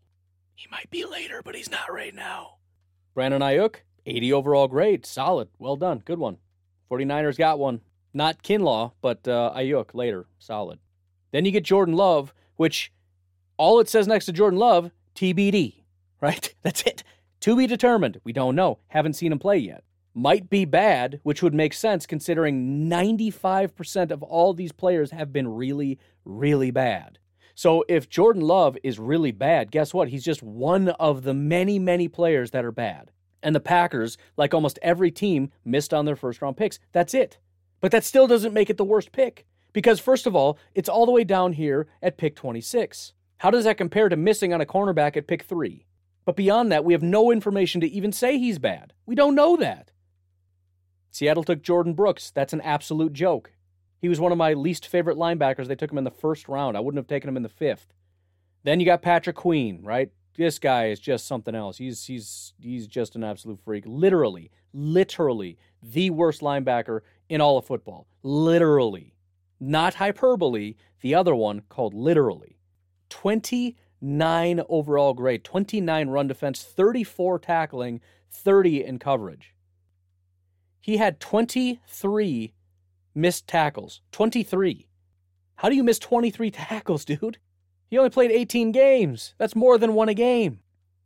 [0.55, 2.59] He might be later, but he's not right now.
[3.15, 5.49] Brandon Aiyuk, 80 overall grade, solid.
[5.59, 6.03] Well done.
[6.05, 6.39] Good one.
[6.91, 7.81] 49ers got one.
[8.13, 10.79] Not Kinlaw, but uh, Aiyuk later, solid.
[11.33, 12.93] Then you get Jordan Love, which
[13.57, 15.83] all it says next to Jordan Love, TBD,
[16.21, 16.55] right?
[16.63, 17.03] That's it.
[17.41, 18.21] To be determined.
[18.25, 18.79] We don't know.
[18.89, 19.83] Haven't seen him play yet.
[20.15, 25.49] Might be bad, which would make sense considering 95% of all these players have been
[25.49, 27.19] really, really bad.
[27.57, 30.09] So if Jordan Love is really bad, guess what?
[30.09, 33.11] He's just one of the many, many players that are bad.
[33.45, 36.81] And the Packers, like almost every team, missed on their first round picks.
[36.93, 37.39] That's it.
[37.81, 39.47] But that still doesn't make it the worst pick.
[39.75, 43.13] Because, first of all, it's all the way down here at pick 26.
[43.39, 45.85] How does that compare to missing on a cornerback at pick three?
[46.25, 48.95] But beyond that, we have no information to even say he's bad.
[49.05, 49.91] We don't know that.
[51.11, 52.31] Seattle took Jordyn Brooks.
[52.31, 53.53] That's an absolute joke.
[54.01, 55.67] He was one of my least favorite linebackers.
[55.67, 56.77] They took him in the first round.
[56.77, 57.93] I wouldn't have taken him in the fifth.
[58.63, 60.11] Then you got Patrick Queen, right?
[60.37, 61.79] This guy is just something else.
[61.79, 63.85] He's he's he's just an absolute freak.
[63.87, 68.07] Literally, literally the worst linebacker in all of football.
[68.23, 69.15] Literally.
[69.61, 72.59] Not hyperbole, the other one called literally.
[73.09, 79.55] 29 overall grade, 29 run defense, 34 tackling, 30 in coverage.
[80.81, 82.53] He had 23
[83.15, 84.01] missed tackles.
[84.13, 84.89] 23.
[85.57, 87.39] How do you miss 23 tackles, dude?
[87.95, 89.37] He only played 18 games.
[89.39, 90.59] That's more than one a game.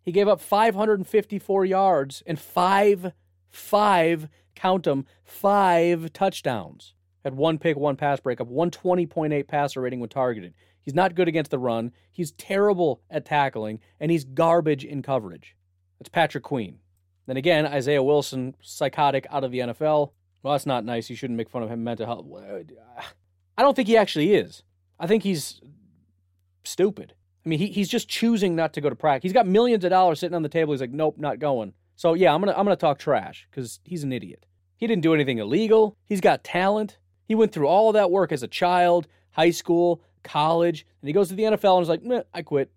[0.07, 3.13] He gave up 554 yards and five,
[3.51, 6.95] five, count them, five touchdowns.
[7.25, 10.55] Had one pick, one pass breakup, 120.8 passer rating when targeted.
[10.81, 11.93] He's not good against the run.
[12.11, 15.57] He's terrible at tackling, and he's garbage in coverage.
[15.99, 16.79] That's Patrick Queen.
[17.27, 20.13] Then again, Isaiah Wilson, psychotic out of the NFL.
[20.43, 21.11] Well, that's not nice.
[21.11, 22.25] You shouldn't make fun of him mental health.
[23.59, 24.63] I don't think he actually is.
[24.99, 25.61] I think he's
[26.69, 27.15] stupid.
[27.45, 29.29] I mean, he, he's just choosing not to go to practice.
[29.29, 30.73] He's got millions of dollars sitting on the table.
[30.73, 31.73] He's like, nope, not going.
[31.97, 34.47] So yeah, I'm gonna I'm gonna talk trash because he's an idiot.
[34.77, 35.97] He didn't do anything illegal.
[36.05, 36.99] He's got talent.
[37.27, 41.13] He went through all of that work as a child, high school, college, and he
[41.13, 42.71] goes to the NFL and is like, Meh, I quit.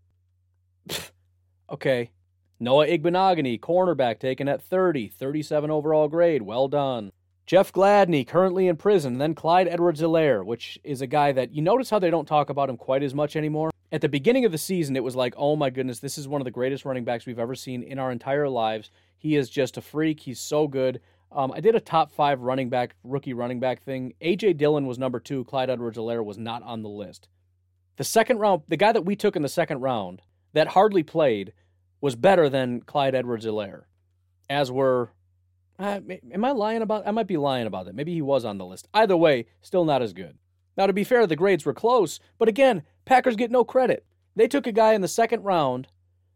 [1.70, 2.12] okay.
[2.60, 6.44] Noah Igbinoghene, cornerback, taken at 30, 37 overall grade.
[6.44, 7.12] Well done.
[7.48, 9.18] Jeff Gladney, currently in prison.
[9.18, 12.50] Then Clyde Edwards Helaire, which is a guy that you notice how they don't talk
[12.50, 13.71] about him quite as much anymore.
[13.92, 16.40] At the beginning of the season, it was like, oh my goodness, this is one
[16.40, 18.90] of the greatest running backs we've ever seen in our entire lives.
[19.18, 20.22] He is just a freak.
[20.22, 21.02] He's so good.
[21.32, 24.14] Um, I did a top five running back, rookie running back thing.
[24.22, 24.54] A.J.
[24.54, 25.44] Dillon was number two.
[25.44, 27.28] Clyde Edwards Helaire was not on the list.
[27.98, 30.22] The second round, the guy that we took in the second round
[30.54, 31.54] that hardly played
[32.00, 33.84] was better than Clyde Edwards Helaire,
[34.50, 35.12] as were
[35.82, 36.00] uh,
[36.32, 37.08] am I lying about?
[37.08, 37.96] I might be lying about that.
[37.96, 38.88] Maybe he was on the list.
[38.94, 40.38] Either way, still not as good.
[40.82, 44.04] Now, to be fair, the grades were close, but again, Packers get no credit.
[44.36, 45.88] They took a guy in the second round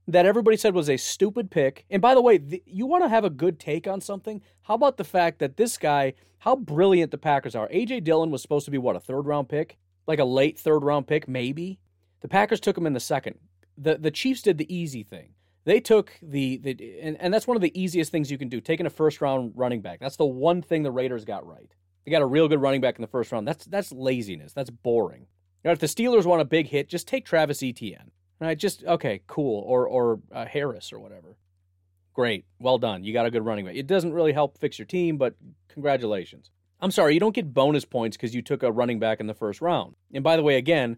[0.08, 1.84] that everybody said was a stupid pick.
[1.90, 4.44] And by the way, you want to have a good take on something?
[4.62, 7.68] How about the fact that this guy, how brilliant the Packers are?
[7.72, 8.02] A.J.
[8.02, 9.80] Dillon was supposed to be what, a third round pick?
[10.06, 11.80] Like a late third round pick, maybe?
[12.22, 13.40] The Packers took him in the second.
[13.80, 15.34] The, the Chiefs did the easy thing.
[15.64, 18.62] They took the, the and, and that's one of the easiest things you can do,
[18.62, 20.02] taking a first round running back.
[20.02, 21.74] That's the one thing the Raiders got right.
[22.06, 23.48] They got a real good running back in the first round.
[23.48, 24.54] That's that's laziness.
[24.54, 25.28] That's boring.
[25.64, 28.12] Know, if the Steelers want a big hit, just take Travis Etienne.
[28.40, 28.58] Right?
[28.58, 29.64] Just okay, cool.
[29.66, 31.38] Or or uh, Harris or whatever.
[32.14, 33.04] Great, well done.
[33.04, 33.76] You got a good running back.
[33.76, 35.36] It doesn't really help fix your team, but
[35.68, 36.50] congratulations.
[36.80, 39.34] I'm sorry, you don't get bonus points because you took a running back in the
[39.34, 39.96] first round.
[40.14, 40.98] And by the way, again,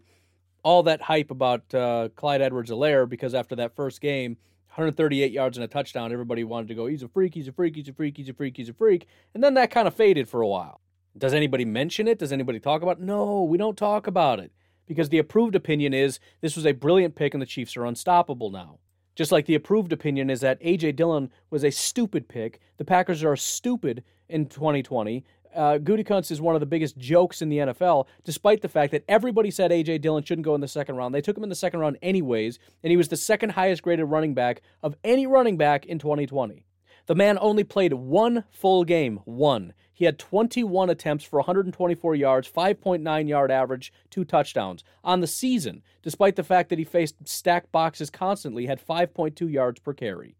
[0.62, 4.36] all that hype about uh, Clyde Edwards-Helaire because after that first game,
[4.68, 6.12] 138 yards and a touchdown.
[6.12, 8.32] Everybody wanted to go, he's a freak, he's a freak, he's a freak, he's a
[8.32, 9.06] freak, he's a freak.
[9.34, 10.80] And then that kind of faded for a while.
[11.18, 12.18] Does anybody mention it?
[12.18, 13.04] Does anybody talk about it?
[13.04, 14.52] No, we don't talk about it
[14.86, 18.50] because the approved opinion is this was a brilliant pick and the Chiefs are unstoppable
[18.50, 18.78] now.
[19.14, 20.92] Just like the approved opinion is that A.J.
[20.92, 22.60] Dillon was a stupid pick.
[22.76, 27.48] The Packers are stupid in 2020 uh, Gutekunst is one of the biggest jokes in
[27.48, 29.98] the NFL, despite the fact that everybody said A.J.
[29.98, 31.14] Dillon shouldn't go in the second round.
[31.14, 34.06] They took him in the second round anyways, and he was the second highest graded
[34.06, 36.64] running back of any running back in 2020.
[37.08, 39.72] The man only played one full game, one.
[39.94, 44.84] He had 21 attempts for 124 yards, 5.9 yard average, two touchdowns.
[45.02, 49.80] On the season, despite the fact that he faced stacked boxes constantly, had 5.2 yards
[49.80, 50.36] per carry.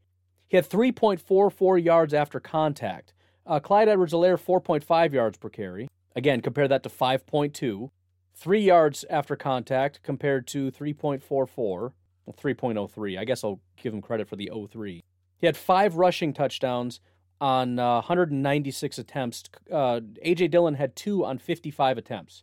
[0.46, 3.14] He had 3.44 yards after contact.
[3.46, 5.88] Uh, Clyde Edwards Helaire, 4.5 yards per carry.
[6.14, 7.88] Again, compare that to 5.2.
[8.34, 11.56] Three yards after contact compared to 3.44.
[11.56, 11.92] Well,
[12.38, 13.18] 3.03.
[13.18, 15.02] I guess I'll give him credit for the 03.
[15.38, 17.00] He had five rushing touchdowns
[17.40, 19.44] on uh, 196 attempts.
[19.72, 20.48] Uh, A.J.
[20.48, 22.42] Dillon had two on 55 attempts.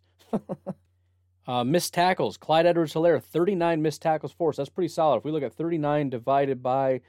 [1.47, 2.37] uh, missed tackles.
[2.37, 4.57] Clyde Edwards Helaire, 39 missed tackles forced.
[4.57, 5.17] That's pretty solid.
[5.17, 7.01] If we look at 39 divided by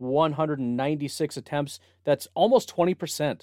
[0.00, 1.78] 196 attempts.
[2.04, 3.42] That's almost 20%.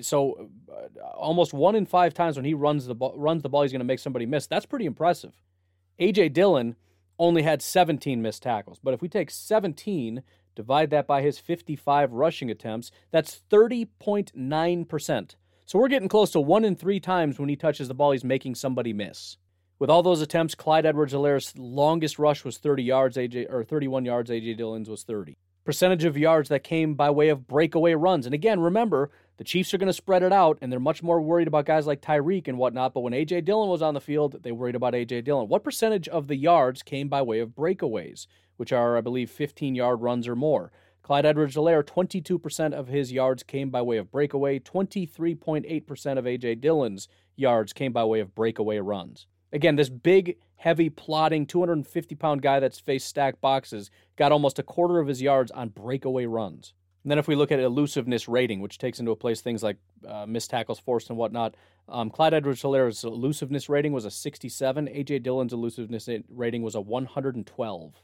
[0.00, 3.62] So uh, almost one in five times when he runs the ball, runs the ball,
[3.62, 4.46] he's going to make somebody miss.
[4.46, 5.32] That's pretty impressive.
[6.00, 6.76] AJ Dillon
[7.18, 10.22] only had 17 missed tackles, but if we take 17,
[10.54, 15.34] divide that by his 55 rushing attempts, that's 30.9%.
[15.66, 18.24] So we're getting close to one in three times when he touches the ball, he's
[18.24, 19.36] making somebody miss.
[19.78, 24.30] With all those attempts, Clyde Edwards-Helaire's longest rush was 30 yards, AJ or 31 yards.
[24.30, 25.38] AJ Dillon's was 30.
[25.64, 28.26] Percentage of yards that came by way of breakaway runs.
[28.26, 31.22] And again, remember, the Chiefs are going to spread it out, and they're much more
[31.22, 32.92] worried about guys like Tyreek and whatnot.
[32.92, 35.48] But when AJ Dillon was on the field, they worried about AJ Dillon.
[35.48, 38.26] What percentage of the yards came by way of breakaways,
[38.60, 40.70] which are, I believe, 15 yard runs or more?
[41.02, 46.60] Clyde Edwards Helaire, 22% of his yards came by way of breakaway, 23.8% of AJ
[46.60, 49.26] Dillon's yards came by way of breakaway runs.
[49.50, 54.62] Again, this big, heavy, plodding, 250 pound guy that's faced stacked boxes got almost a
[54.62, 56.74] quarter of his yards on breakaway runs.
[57.02, 60.26] And then if we look at elusiveness rating, which takes into place things like uh,
[60.26, 61.56] missed tackles forced and whatnot,
[61.88, 64.88] um, Clyde Edwards-Helaire's elusiveness rating was a 67.
[64.88, 65.20] A.J.
[65.20, 67.94] Dillon's elusiveness rating was a 112.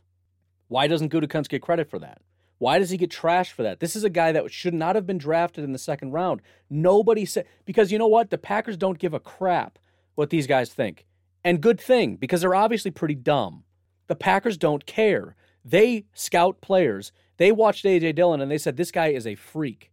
[0.68, 2.20] Why doesn't Gutekunst get credit for that?
[2.59, 3.81] Why does he get trashed for that?
[3.81, 6.40] This is a guy that should not have been drafted in the second round.
[6.70, 8.31] Nobody said, because you know what?
[8.31, 9.79] The Packers don't give a crap
[10.14, 11.07] what these guys think.
[11.44, 13.64] And good thing, because they're obviously pretty dumb.
[14.07, 15.37] The Packers don't care.
[15.64, 17.12] They scout players.
[17.37, 19.90] They watched AJ Dillon and they said this guy is a freak.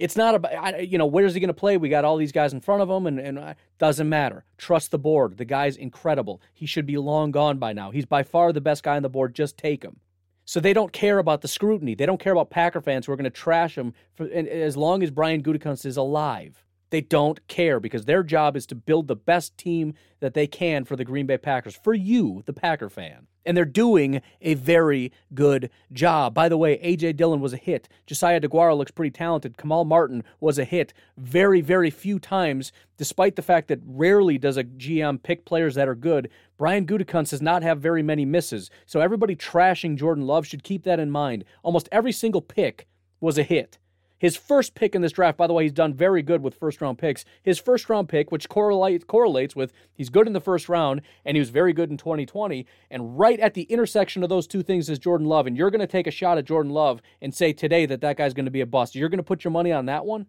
[0.00, 1.76] It's not about you know where's he going to play?
[1.76, 4.44] We got all these guys in front of him, and and uh, doesn't matter.
[4.56, 5.36] Trust the board.
[5.36, 6.40] The guy's incredible.
[6.54, 7.90] He should be long gone by now.
[7.90, 9.34] He's by far the best guy on the board.
[9.34, 10.00] Just take him.
[10.46, 11.94] So they don't care about the scrutiny.
[11.94, 15.02] They don't care about Packer fans who are going to trash him for as long
[15.02, 16.64] as Brian Gutekunst is alive.
[16.90, 20.84] They don't care because their job is to build the best team that they can
[20.84, 23.26] for the Green Bay Packers, for you, the Packer fan.
[23.46, 26.34] And they're doing a very good job.
[26.34, 27.14] By the way, A.J.
[27.14, 27.88] Dillon was a hit.
[28.06, 29.56] Josiah Deguara looks pretty talented.
[29.56, 34.58] Kamal Martin was a hit very, very few times, despite the fact that rarely does
[34.58, 36.28] a GM pick players that are good.
[36.58, 38.68] Brian Gutekunst does not have very many misses.
[38.84, 41.44] So everybody trashing Jordan Love should keep that in mind.
[41.62, 42.86] Almost every single pick
[43.20, 43.78] was a hit.
[44.20, 46.82] His first pick in this draft, by the way, he's done very good with first
[46.82, 47.24] round picks.
[47.42, 51.38] His first round pick, which correlates correlates with he's good in the first round and
[51.38, 52.66] he was very good in 2020.
[52.90, 55.46] And right at the intersection of those two things is Jordan Love.
[55.46, 58.18] And you're going to take a shot at Jordan Love and say today that that
[58.18, 58.94] guy's going to be a bust.
[58.94, 60.26] You're going to put your money on that one.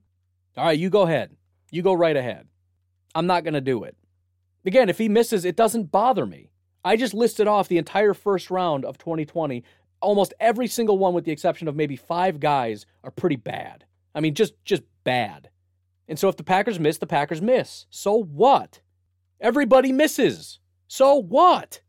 [0.56, 1.36] All right, you go ahead.
[1.70, 2.48] You go right ahead.
[3.14, 3.98] I'm not going to do it.
[4.66, 6.52] Again, if he misses, it doesn't bother me.
[6.84, 9.64] I just listed off the entire first round of 2020
[10.02, 13.86] almost every single one with the exception of maybe five guys are pretty bad.
[14.14, 15.50] I mean just just bad.
[16.08, 17.86] And so if the Packers miss, the Packers miss.
[17.90, 18.82] So what?
[19.40, 20.60] Everybody misses.
[20.88, 21.82] So what?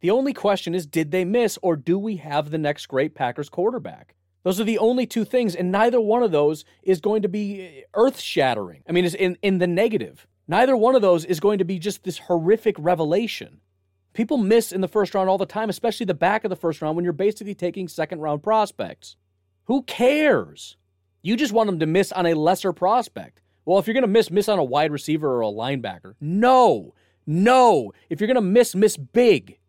[0.00, 3.48] The only question is did they miss or do we have the next great Packers
[3.48, 4.14] quarterback?
[4.44, 7.60] Those are the only two things, and neither one of those is going to be
[7.60, 8.82] eh, earth shattering.
[8.88, 10.26] I mean, it's in, in the negative.
[10.46, 13.60] Neither one of those is going to be just this horrific revelation.
[14.18, 16.82] People miss in the first round all the time, especially the back of the first
[16.82, 19.14] round when you're basically taking second round prospects.
[19.66, 20.76] Who cares?
[21.22, 23.40] You just want them to miss on a lesser prospect.
[23.64, 26.14] Well, if you're going to miss, miss on a wide receiver or a linebacker.
[26.20, 26.96] No,
[27.28, 27.92] no.
[28.10, 29.60] If you're going to miss, miss big.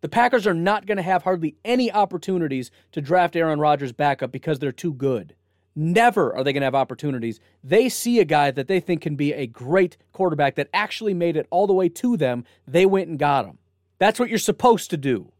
[0.00, 4.32] The Packers are not going to have hardly any opportunities to draft Aaron Rodgers backup
[4.32, 5.36] because they're too good.
[5.76, 7.38] Never are they going to have opportunities.
[7.62, 11.36] They see a guy that they think can be a great quarterback that actually made
[11.36, 12.44] it all the way to them.
[12.66, 13.58] They went and got him.
[13.98, 15.32] That's what you're supposed to do.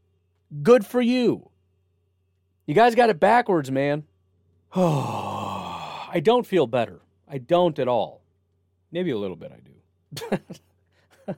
[0.62, 1.50] Good for you.
[2.66, 4.04] You guys got it backwards, man.
[4.74, 7.00] I don't feel better.
[7.28, 8.22] I don't at all.
[8.92, 10.38] Maybe a little bit I do.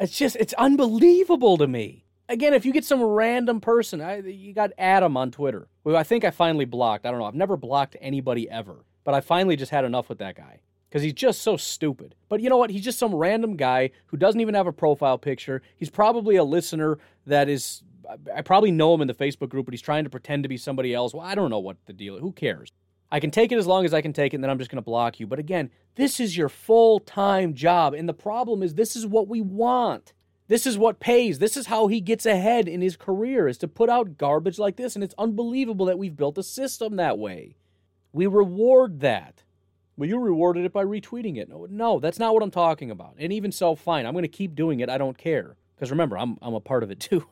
[0.00, 2.04] it's just, it's unbelievable to me.
[2.28, 6.04] Again, if you get some random person, I, you got Adam on Twitter, who I
[6.04, 7.04] think I finally blocked.
[7.04, 7.26] I don't know.
[7.26, 10.60] I've never blocked anybody ever, but I finally just had enough with that guy
[10.92, 12.14] because he's just so stupid.
[12.28, 12.68] But you know what?
[12.68, 15.62] He's just some random guy who doesn't even have a profile picture.
[15.74, 17.82] He's probably a listener that is.
[18.34, 20.58] I probably know him in the Facebook group, but he's trying to pretend to be
[20.58, 21.14] somebody else.
[21.14, 22.18] Well, I don't know what the deal.
[22.18, 22.70] Who cares?
[23.10, 24.70] I can take it as long as I can take it, and then I'm just
[24.70, 25.26] going to block you.
[25.26, 29.28] But again, this is your full time job, and the problem is this is what
[29.28, 30.12] we want.
[30.48, 31.38] This is what pays.
[31.38, 34.76] This is how he gets ahead in his career is to put out garbage like
[34.76, 37.56] this, and it's unbelievable that we've built a system that way.
[38.12, 39.41] We reward that.
[39.96, 41.50] Well, you rewarded it by retweeting it.
[41.70, 43.14] No, that's not what I'm talking about.
[43.18, 44.88] And even so, fine, I'm going to keep doing it.
[44.88, 47.26] I don't care because remember, I'm I'm a part of it too.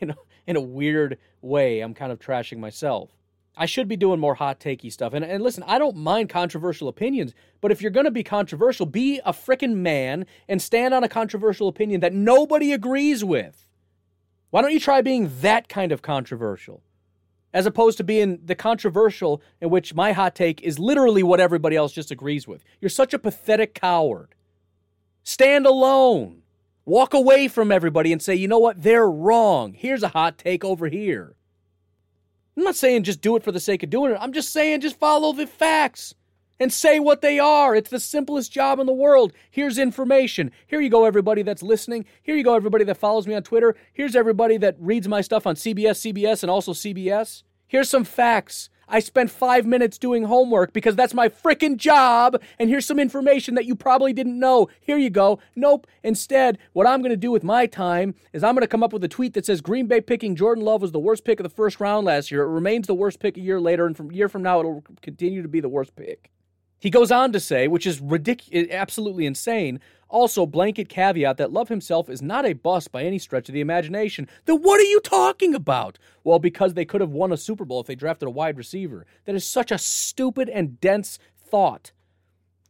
[0.00, 0.14] you know,
[0.46, 3.10] in a weird way, I'm kind of trashing myself.
[3.58, 5.12] I should be doing more hot takey stuff.
[5.12, 8.86] And and listen, I don't mind controversial opinions, but if you're going to be controversial,
[8.86, 13.66] be a freaking man and stand on a controversial opinion that nobody agrees with.
[14.50, 16.82] Why don't you try being that kind of controversial?
[17.56, 21.74] As opposed to being the controversial in which my hot take is literally what everybody
[21.74, 22.62] else just agrees with.
[22.82, 24.34] You're such a pathetic coward.
[25.22, 26.42] Stand alone.
[26.84, 28.82] Walk away from everybody and say, you know what?
[28.82, 29.72] They're wrong.
[29.72, 31.34] Here's a hot take over here.
[32.58, 34.18] I'm not saying just do it for the sake of doing it.
[34.20, 36.14] I'm just saying just follow the facts
[36.58, 37.74] and say what they are.
[37.74, 39.32] It's the simplest job in the world.
[39.50, 40.50] Here's information.
[40.66, 42.04] Here you go, everybody that's listening.
[42.22, 43.74] Here you go, everybody that follows me on Twitter.
[43.92, 47.42] Here's everybody that reads my stuff on CBS, CBS, and also CBS.
[47.66, 48.70] Here's some facts.
[48.88, 52.40] I spent five minutes doing homework because that's my freaking job.
[52.58, 54.68] And here's some information that you probably didn't know.
[54.80, 55.40] Here you go.
[55.56, 55.88] Nope.
[56.04, 58.92] Instead, what I'm going to do with my time is I'm going to come up
[58.92, 61.44] with a tweet that says Green Bay picking Jordan Love was the worst pick of
[61.44, 62.42] the first round last year.
[62.44, 63.86] It remains the worst pick a year later.
[63.86, 66.30] And from year from now, it'll continue to be the worst pick.
[66.86, 71.68] He goes on to say, which is ridiculous, absolutely insane, also, blanket caveat that Love
[71.68, 74.28] himself is not a bust by any stretch of the imagination.
[74.44, 75.98] Then what are you talking about?
[76.22, 79.04] Well, because they could have won a Super Bowl if they drafted a wide receiver.
[79.24, 81.90] That is such a stupid and dense thought.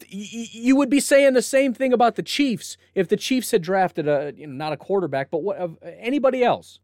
[0.08, 4.08] You would be saying the same thing about the Chiefs if the Chiefs had drafted
[4.08, 6.80] a you know, not a quarterback, but what, anybody else.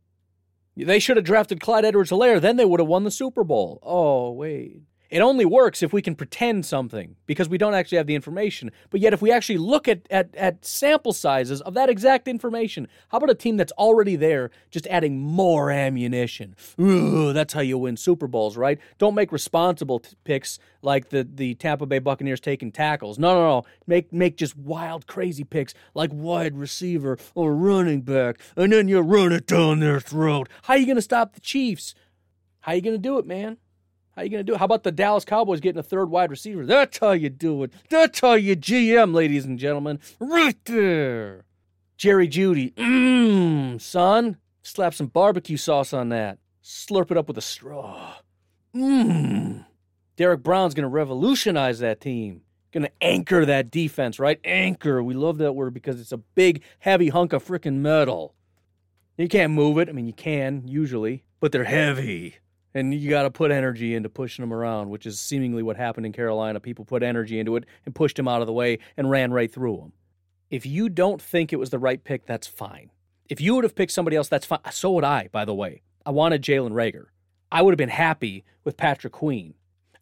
[0.76, 3.78] They should have drafted Clyde Edwards-Helaire, then they would have won the Super Bowl.
[3.82, 4.82] Oh, wait.
[5.12, 8.70] It only works if we can pretend something because we don't actually have the information.
[8.88, 12.88] But yet, if we actually look at, at, at sample sizes of that exact information,
[13.10, 16.56] how about a team that's already there just adding more ammunition?
[16.80, 18.78] Ooh, that's how you win Super Bowls, right?
[18.96, 23.18] Don't make responsible t- picks like the, the Tampa Bay Buccaneers taking tackles.
[23.18, 23.64] No, no, no.
[23.86, 29.00] Make, make just wild, crazy picks like wide receiver or running back, and then you
[29.00, 30.48] run it down their throat.
[30.62, 31.94] How are you going to stop the Chiefs?
[32.60, 33.58] How are you going to do it, man?
[34.14, 34.58] How you going to do it?
[34.58, 36.66] How about the Dallas Cowboys getting a third wide receiver?
[36.66, 37.72] That's how you do it.
[37.88, 40.00] That's how you GM, ladies and gentlemen.
[40.20, 41.44] Right there.
[41.96, 42.74] Jerry Jeudy.
[42.74, 44.36] Mmm, son.
[44.62, 46.38] Slap some barbecue sauce on that.
[46.62, 48.16] Slurp it up with a straw.
[48.74, 49.64] Mmm.
[50.16, 52.42] Derrick Brown's going to revolutionize that team.
[52.70, 54.38] Going to anchor that defense, right?
[54.44, 55.02] Anchor.
[55.02, 58.34] We love that word because it's a big, heavy hunk of freaking metal.
[59.16, 59.88] You can't move it.
[59.88, 62.36] I mean, you can, usually, but they're heavy
[62.74, 66.06] And you got to put energy into pushing him around, which is seemingly what happened
[66.06, 66.58] in Carolina.
[66.58, 69.52] People put energy into it and pushed him out of the way and ran right
[69.52, 69.92] through him.
[70.50, 72.90] If you don't think it was the right pick, that's fine.
[73.28, 74.60] If you would have picked somebody else, that's fine.
[74.70, 75.82] So would I, by the way.
[76.04, 77.06] I wanted Jalen Reagor.
[77.50, 79.54] I would have been happy with Patrick Queen.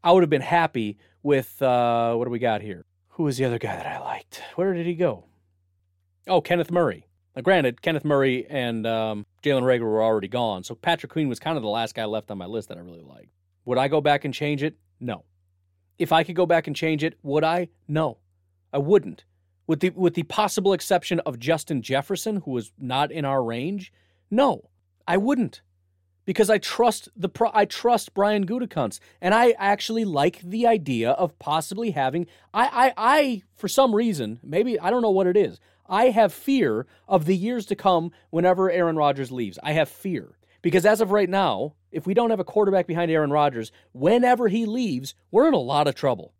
[0.02, 2.86] I would have been happy with, uh, what do we got here?
[3.10, 4.42] Who was the other guy that I liked?
[4.54, 5.24] Where did he go?
[6.26, 7.06] Oh, Kenneth Murray.
[7.36, 11.38] Now, granted, Kenneth Murray and um, Jalen Reagor were already gone, so Patrick Queen was
[11.38, 13.30] kind of the last guy left on my list that I really liked.
[13.64, 14.76] Would I go back and change it?
[14.98, 15.24] No.
[15.98, 17.68] If I could go back and change it, would I?
[17.86, 18.18] No,
[18.72, 19.24] I wouldn't.
[19.66, 23.92] With the with the possible exception of Justin Jefferson, who was not in our range,
[24.30, 24.70] no,
[25.06, 25.62] I wouldn't
[26.24, 31.10] because I trust the pro- I trust Brian Gutekunst, and I actually like the idea
[31.10, 35.36] of possibly having I, I I for some reason maybe I don't know what it
[35.36, 35.60] is
[35.90, 39.58] I have fear of the years to come whenever Aaron Rodgers leaves.
[39.62, 40.36] I have fear.
[40.62, 44.48] Because as of right now, if we don't have a quarterback behind Aaron Rodgers, whenever
[44.48, 46.32] he leaves, we're in a lot of trouble.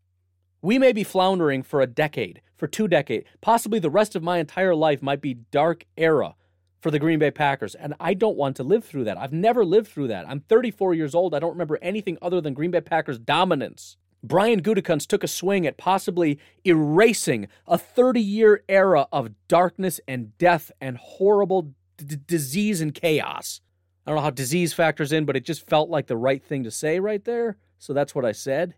[0.63, 4.39] We may be floundering for a decade, for two decades, possibly the rest of my
[4.39, 6.37] entire life might be dark era
[6.81, 7.75] for the Green Bay Packers.
[7.75, 9.19] And I don't want to live through that.
[9.19, 10.29] I've never lived through that.
[10.29, 11.35] I'm 34 years old.
[11.35, 13.97] I don't remember anything other than Green Bay Packers dominance.
[14.23, 20.37] Brian Gutekunst took a swing at possibly erasing a 30 year era of darkness and
[20.37, 23.61] death and horrible d- disease and chaos.
[24.07, 26.65] I don't know how disease factors in, but it just felt like the right thing
[26.65, 27.57] to say right there.
[27.79, 28.75] So that's what I said.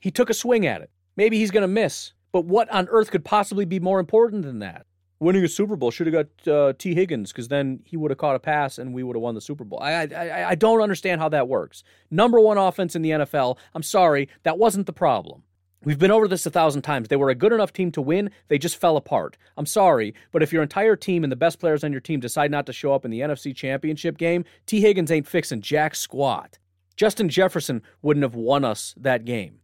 [0.00, 0.90] He took a swing at it.
[1.16, 4.58] Maybe he's going to miss, but what on earth could possibly be more important than
[4.60, 4.86] that?
[5.22, 5.90] Winning a Super Bowl.
[5.90, 8.92] Should have got uh, Tee Higgins because then he would have caught a pass and
[8.92, 9.80] we would have won the Super Bowl.
[9.80, 11.84] I, I I don't understand how that works.
[12.10, 13.56] Number one offense in the NFL.
[13.74, 15.44] I'm sorry, that wasn't the problem.
[15.84, 17.08] We've been over this a thousand times.
[17.08, 18.30] They were a good enough team to win.
[18.46, 19.36] They just fell apart.
[19.56, 22.52] I'm sorry, but if your entire team and the best players on your team decide
[22.52, 26.58] not to show up in the NFC Championship game, Tee Higgins ain't fixing jack squat.
[26.94, 29.58] Justin Jefferson wouldn't have won us that game.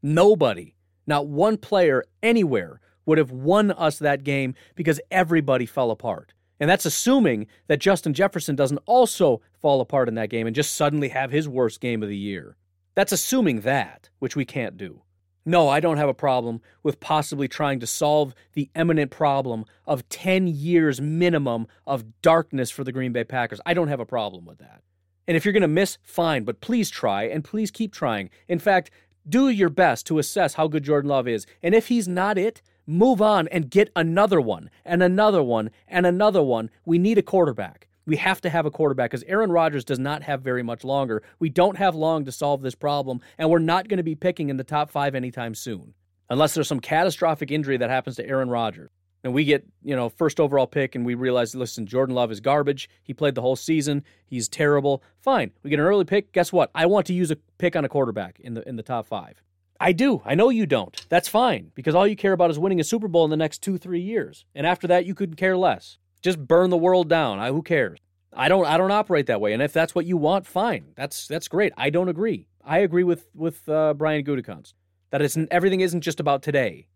[0.00, 0.76] Nobody,
[1.08, 6.32] not one player anywhere would have won us that game because everybody fell apart.
[6.60, 10.74] And that's assuming that Justin Jefferson doesn't also fall apart in that game and just
[10.74, 12.56] suddenly have his worst game of the year.
[12.94, 15.02] That's assuming that, which we can't do.
[15.46, 20.08] No, I don't have a problem with possibly trying to solve the eminent problem of
[20.08, 23.60] 10 years minimum of darkness for the Green Bay Packers.
[23.66, 24.80] I don't have a problem with that.
[25.26, 28.30] And if you're going to miss, fine, but please try and please keep trying.
[28.48, 28.90] In fact,
[29.28, 31.46] do your best to assess how good Jordan Love is.
[31.62, 36.06] And if he's not it, move on and get another one and another one and
[36.06, 36.70] another one.
[36.84, 37.88] We need a quarterback.
[38.06, 41.22] We have to have a quarterback because Aaron Rodgers does not have very much longer.
[41.38, 44.50] We don't have long to solve this problem, and we're not going to be picking
[44.50, 45.94] in the top five anytime soon,
[46.28, 48.90] unless there's some catastrophic injury that happens to Aaron Rodgers.
[49.22, 52.40] And we get, you know, first overall pick, and we realize, listen, Jordan Love is
[52.40, 52.90] garbage.
[53.02, 54.04] He played the whole season.
[54.26, 55.02] He's terrible.
[55.22, 56.30] Fine, we get an early pick.
[56.32, 56.70] Guess what?
[56.74, 59.42] I want to use a pick on a quarterback in the in the top five.
[59.80, 60.22] I do.
[60.24, 61.04] I know you don't.
[61.08, 63.62] That's fine because all you care about is winning a Super Bowl in the next
[63.62, 64.44] two, three years.
[64.54, 65.98] And after that, you could care less.
[66.22, 67.38] Just burn the world down.
[67.38, 67.98] I, who cares?
[68.32, 68.66] I don't.
[68.66, 69.52] I don't operate that way.
[69.52, 70.86] And if that's what you want, fine.
[70.96, 71.72] That's that's great.
[71.76, 72.48] I don't agree.
[72.64, 74.72] I agree with with uh, Brian Gutekunst
[75.10, 76.88] that it's everything isn't just about today.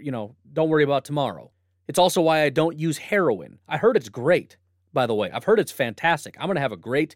[0.00, 1.52] you know, don't worry about tomorrow.
[1.86, 3.58] It's also why I don't use heroin.
[3.68, 4.56] I heard it's great.
[4.92, 6.36] By the way, I've heard it's fantastic.
[6.38, 7.14] I'm going to have a great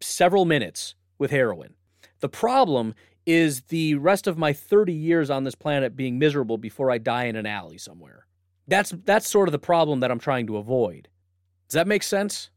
[0.00, 1.74] several minutes with heroin.
[2.18, 2.94] The problem
[3.26, 7.24] is the rest of my 30 years on this planet being miserable before I die
[7.24, 8.26] in an alley somewhere.
[8.68, 11.08] That's that's sort of the problem that I'm trying to avoid.
[11.68, 12.50] Does that make sense?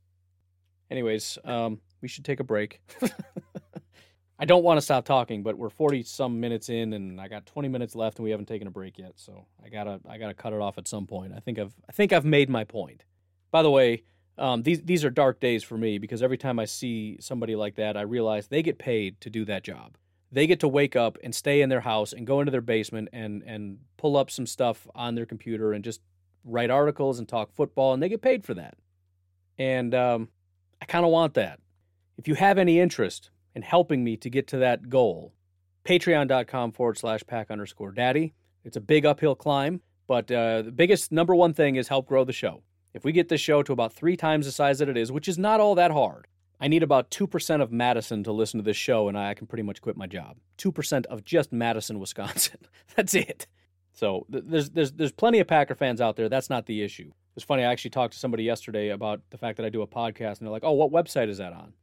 [0.92, 2.80] Anyways, um, we should take a break.
[4.40, 7.46] I don't want to stop talking, but we're 40 some minutes in and I got
[7.46, 10.18] 20 minutes left and we haven't taken a break yet, so I got to I
[10.18, 11.34] got to cut it off at some point.
[11.36, 13.04] I think I've I think I've made my point.
[13.52, 14.04] By the way,
[14.38, 17.76] um, these these are dark days for me because every time I see somebody like
[17.76, 19.98] that, I realize they get paid to do that job
[20.36, 23.08] they get to wake up and stay in their house and go into their basement
[23.14, 26.02] and and pull up some stuff on their computer and just
[26.44, 28.76] write articles and talk football and they get paid for that.
[29.58, 30.28] And um,
[30.82, 31.60] i kind of want that.
[32.18, 35.34] If you have any interest in helping me to get to that goal
[35.86, 38.34] patreon.com forward slash pack underscore daddy.
[38.64, 42.26] It's a big uphill climb but uh, the biggest number one thing is help grow
[42.26, 42.62] the show.
[42.94, 45.30] If we get this show to about three times the size that it is which
[45.30, 46.28] is not all that hard
[46.60, 49.64] I need about 2% of Madison to listen to this show, and I can pretty
[49.64, 50.38] much quit my job.
[50.58, 52.60] 2% of just Madison, Wisconsin.
[52.96, 53.48] That's it.
[53.94, 56.30] So there's, there's, there's plenty of Packer fans out there.
[56.30, 57.12] That's not the issue.
[57.36, 57.64] It's funny.
[57.64, 60.48] I actually talked to somebody yesterday about the fact that I do a podcast, and
[60.48, 61.74] they're like, oh, what website is that on?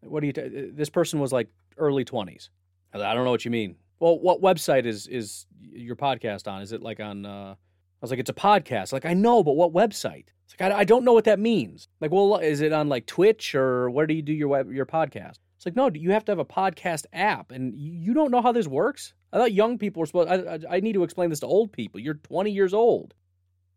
[0.00, 0.70] What do you, t-?
[0.72, 2.48] this person was like early 20s.
[2.92, 3.76] I don't know what you mean.
[4.00, 6.62] Well, what website is, is your podcast on?
[6.62, 7.56] Is it like on, uh, I
[8.00, 8.92] was like, it's a podcast.
[8.92, 10.26] Like, I know, but what website?
[10.48, 11.88] It's like I, I don't know what that means.
[12.00, 14.86] Like, well, is it on like Twitch or where do you do your web your
[14.86, 15.38] podcast?
[15.56, 18.52] It's like, no, you have to have a podcast app, and you don't know how
[18.52, 19.12] this works.
[19.32, 20.30] I thought young people were supposed.
[20.30, 22.00] I, I, I need to explain this to old people.
[22.00, 23.14] You're 20 years old.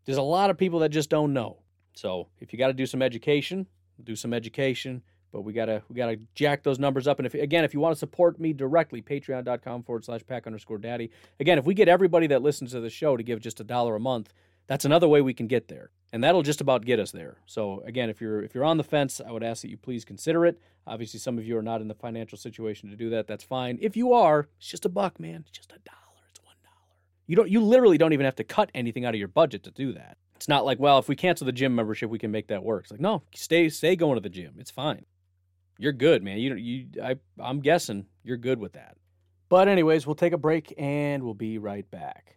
[0.06, 1.58] There's a lot of people that just don't know.
[1.94, 3.66] So if you got to do some education,
[4.02, 5.02] do some education.
[5.30, 7.18] But we gotta we gotta jack those numbers up.
[7.18, 10.78] And if again, if you want to support me directly, patreon.com forward slash pack underscore
[10.78, 11.10] daddy.
[11.40, 13.96] Again, if we get everybody that listens to the show to give just a dollar
[13.96, 14.32] a month,
[14.66, 15.90] that's another way we can get there.
[16.12, 17.38] And that'll just about get us there.
[17.46, 20.04] So again, if you're if you're on the fence, I would ask that you please
[20.04, 20.60] consider it.
[20.86, 23.26] Obviously, some of you are not in the financial situation to do that.
[23.26, 23.78] That's fine.
[23.80, 25.44] If you are, it's just a buck, man.
[25.48, 26.26] It's just a dollar.
[26.30, 26.96] It's one dollar.
[27.26, 29.70] You don't you literally don't even have to cut anything out of your budget to
[29.70, 30.18] do that.
[30.36, 32.82] It's not like, well, if we cancel the gym membership, we can make that work.
[32.84, 34.56] It's like, no, stay stay going to the gym.
[34.58, 35.06] It's fine
[35.82, 36.38] you're good, man.
[36.38, 38.96] You you I I'm guessing you're good with that.
[39.48, 42.36] But anyways, we'll take a break and we'll be right back.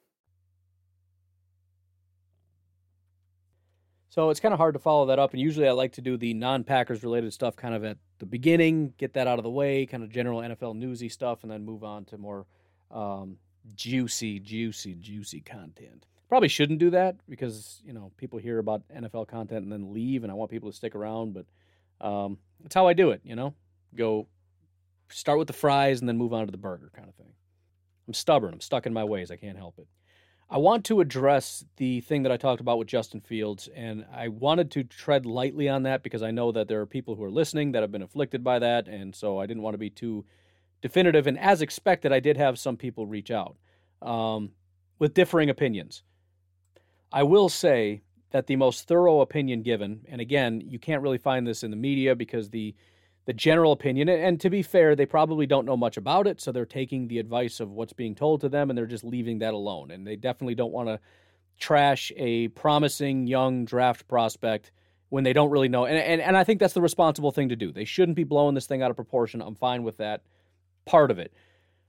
[4.11, 5.31] So it's kind of hard to follow that up.
[5.31, 8.25] And usually I like to do the non Packers related stuff kind of at the
[8.25, 11.63] beginning, get that out of the way, kind of general NFL newsy stuff, and then
[11.63, 12.45] move on to more
[12.91, 13.37] um,
[13.73, 16.07] juicy, juicy, juicy content.
[16.27, 20.23] Probably shouldn't do that because you know people hear about NFL content and then leave,
[20.23, 21.33] and I want people to stick around.
[21.33, 21.45] But
[22.05, 23.21] um, that's how I do it.
[23.23, 23.53] You know,
[23.95, 24.27] go
[25.07, 27.31] start with the fries and then move on to the burger kind of thing.
[28.09, 28.53] I'm stubborn.
[28.53, 29.31] I'm stuck in my ways.
[29.31, 29.87] I can't help it.
[30.53, 34.27] I want to address the thing that I talked about with Justin Fields, and I
[34.27, 37.31] wanted to tread lightly on that because I know that there are people who are
[37.31, 40.25] listening that have been afflicted by that, and so I didn't want to be too
[40.81, 41.25] definitive.
[41.25, 43.55] And as expected, I did have some people reach out
[44.01, 44.51] um,
[44.99, 46.03] with differing opinions.
[47.13, 51.47] I will say that the most thorough opinion given, and again, you can't really find
[51.47, 52.75] this in the media because the
[53.25, 56.51] the general opinion, and to be fair, they probably don't know much about it, so
[56.51, 59.53] they're taking the advice of what's being told to them and they're just leaving that
[59.53, 59.91] alone.
[59.91, 60.99] And they definitely don't want to
[61.59, 64.71] trash a promising young draft prospect
[65.09, 65.85] when they don't really know.
[65.85, 67.71] And, and and I think that's the responsible thing to do.
[67.71, 69.41] They shouldn't be blowing this thing out of proportion.
[69.41, 70.23] I'm fine with that
[70.85, 71.31] part of it.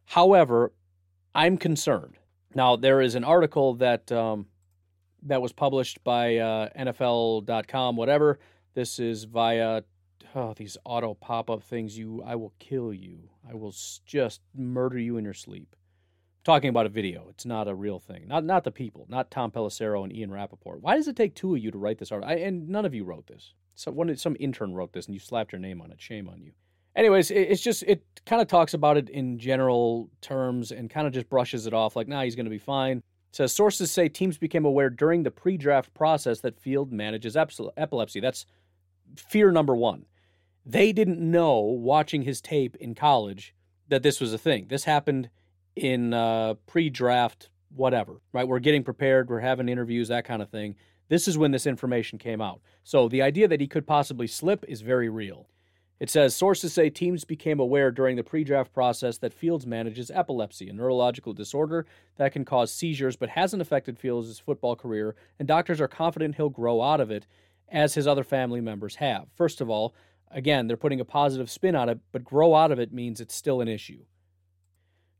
[0.04, 0.72] However,
[1.34, 2.18] I'm concerned.
[2.54, 4.46] Now there is an article that um,
[5.22, 8.38] that was published by uh, NFL.com, whatever.
[8.74, 9.82] This is via
[10.34, 11.96] oh, these auto pop up things.
[11.96, 13.30] You, I will kill you.
[13.48, 13.74] I will
[14.06, 15.74] just murder you in your sleep.
[15.74, 17.26] I'm talking about a video.
[17.30, 18.26] It's not a real thing.
[18.28, 19.06] Not not the people.
[19.08, 20.82] Not Tom Pelissero and Ian Rapoport.
[20.82, 22.32] Why does it take two of you to write this article?
[22.32, 23.54] I, and none of you wrote this.
[23.74, 26.00] So one, some intern wrote this, and you slapped your name on it.
[26.00, 26.52] Shame on you.
[26.94, 31.06] Anyways, it, it's just it kind of talks about it in general terms and kind
[31.06, 33.02] of just brushes it off like, nah, he's going to be fine
[33.32, 38.20] says sources say teams became aware during the pre-draft process that Field manages epilepsy.
[38.20, 38.46] That's
[39.16, 40.04] fear number one.
[40.64, 43.54] They didn't know watching his tape in college
[43.88, 44.66] that this was a thing.
[44.68, 45.28] This happened
[45.74, 48.20] in uh, pre-draft whatever.
[48.32, 48.46] Right?
[48.46, 49.28] We're getting prepared.
[49.28, 50.76] We're having interviews, that kind of thing.
[51.08, 52.60] This is when this information came out.
[52.84, 55.48] So the idea that he could possibly slip is very real.
[56.00, 60.10] It says sources say teams became aware during the pre draft process that Fields manages
[60.10, 61.86] epilepsy, a neurological disorder
[62.16, 66.48] that can cause seizures but hasn't affected Fields' football career, and doctors are confident he'll
[66.48, 67.26] grow out of it
[67.70, 69.28] as his other family members have.
[69.36, 69.94] First of all,
[70.32, 73.34] again, they're putting a positive spin on it, but grow out of it means it's
[73.34, 74.04] still an issue.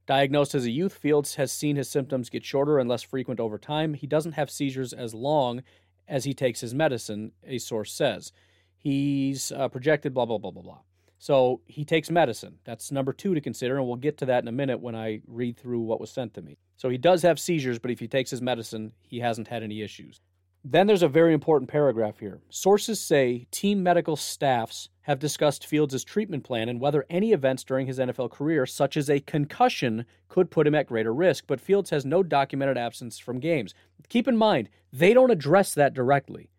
[0.07, 3.57] Diagnosed as a youth, Fields has seen his symptoms get shorter and less frequent over
[3.57, 3.95] time.
[3.95, 5.63] He doesn't have seizures as long
[6.09, 8.33] as he takes his medicine, a source says.
[8.77, 10.81] He's uh, projected, blah, blah, blah, blah, blah.
[11.19, 12.59] So he takes medicine.
[12.65, 15.21] That's number two to consider, and we'll get to that in a minute when I
[15.29, 16.59] read through what was sent to me.
[16.77, 19.83] So he does have seizures, but if he takes his medicine, he hasn't had any
[19.83, 20.21] issues.
[20.65, 22.41] Then there's a very important paragraph here.
[22.49, 27.89] Sources say team medical staffs have discussed Fields' treatment plan and whether any events during
[27.89, 31.91] his NFL career, such as a concussion, could put him at greater risk, but Fields
[31.91, 33.75] has no documented absence from games.
[34.09, 36.52] Keep in mind, they don't address that directly.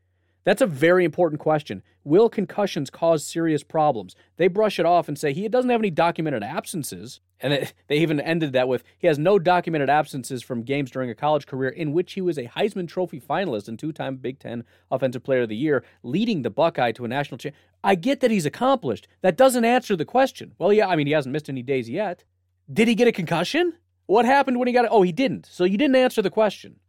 [0.44, 1.84] That's a very important question.
[2.04, 4.16] Will concussions cause serious problems?
[4.36, 7.22] They brush it off and say he doesn't have any documented absences.
[7.40, 11.10] And it, they even ended that with he has no documented absences from games during
[11.10, 14.40] a college career in which he was a Heisman Trophy finalist and two time Big
[14.40, 17.62] Ten Offensive Player of the Year, leading the Buckeye to a national championship.
[17.84, 19.08] I get that he's accomplished.
[19.22, 20.54] That doesn't answer the question.
[20.58, 22.24] Well, yeah, I mean, he hasn't missed any days yet.
[22.72, 23.74] Did he get a concussion?
[24.06, 24.92] What happened when he got it?
[24.92, 25.46] Oh, he didn't.
[25.46, 26.80] So you didn't answer the question.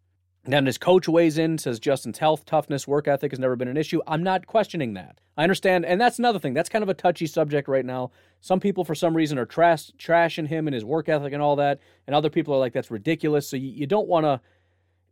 [0.47, 3.79] Then his coach weighs in, says Justin's health, toughness, work ethic has never been an
[3.79, 4.01] issue.
[4.07, 5.19] I'm not questioning that.
[5.39, 6.53] I understand, and that's another thing.
[6.53, 8.11] That's kind of a touchy subject right now.
[8.41, 11.57] Some people, for some reason, are trash, trashing him and his work ethic and all
[11.57, 13.49] that, and other people are like, that's ridiculous.
[13.49, 14.41] So you, you don't want to,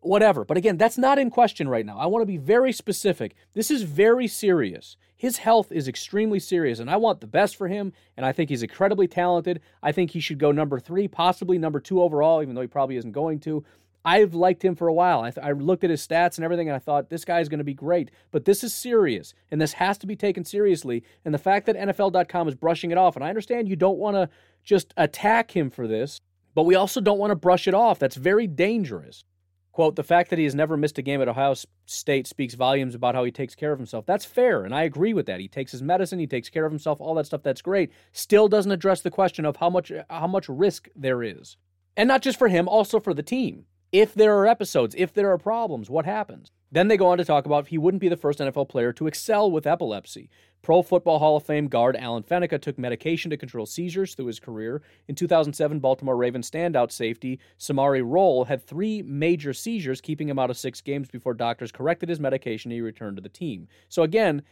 [0.01, 0.45] whatever.
[0.45, 1.97] But again, that's not in question right now.
[1.97, 3.35] I want to be very specific.
[3.55, 4.99] This is very serious.
[5.17, 8.51] His health is extremely serious, and I want the best for him, and I think
[8.51, 9.61] he's incredibly talented.
[9.83, 12.97] I think he should go number three, possibly number two overall, even though he probably
[12.97, 13.65] isn't going to.
[14.05, 15.21] I've liked him for a while.
[15.21, 17.49] I, th- I looked at his stats and everything, and I thought this guy is
[17.49, 18.11] going to be great.
[18.31, 21.05] But this is serious, and this has to be taken seriously.
[21.25, 24.17] And the fact that NFL.com is brushing it off, and I understand you don't want
[24.17, 24.29] to
[24.65, 26.21] just attack him for this,
[26.55, 27.99] but we also don't want to brush it off.
[27.99, 29.25] That's very dangerous.
[29.71, 31.55] Quote, the fact that he has never missed a game at Ohio
[31.87, 34.05] State speaks volumes about how he takes care of himself.
[34.05, 35.41] That's fair, and I agree with that.
[35.41, 37.91] He takes his medicine, he takes care of himself, all that stuff, that's great.
[38.13, 41.57] Still doesn't address the question of how much how much risk there is.
[41.97, 45.31] And not just for him, also for the team if there are episodes, if there
[45.31, 46.51] are problems, what happens?
[46.73, 49.07] Then they go on to talk about he wouldn't be the first NFL player to
[49.07, 50.31] excel with epilepsy.
[50.63, 54.41] Pro Football Hall of Fame guard Alan Faneca took medication to control seizures through his
[54.41, 54.81] career.
[55.09, 60.49] In 2007, Baltimore Ravens standout safety Samari Rolle had three major seizures, keeping him out
[60.49, 63.69] of six games before doctors corrected his medication and he returned to the team.
[63.91, 64.43] So again,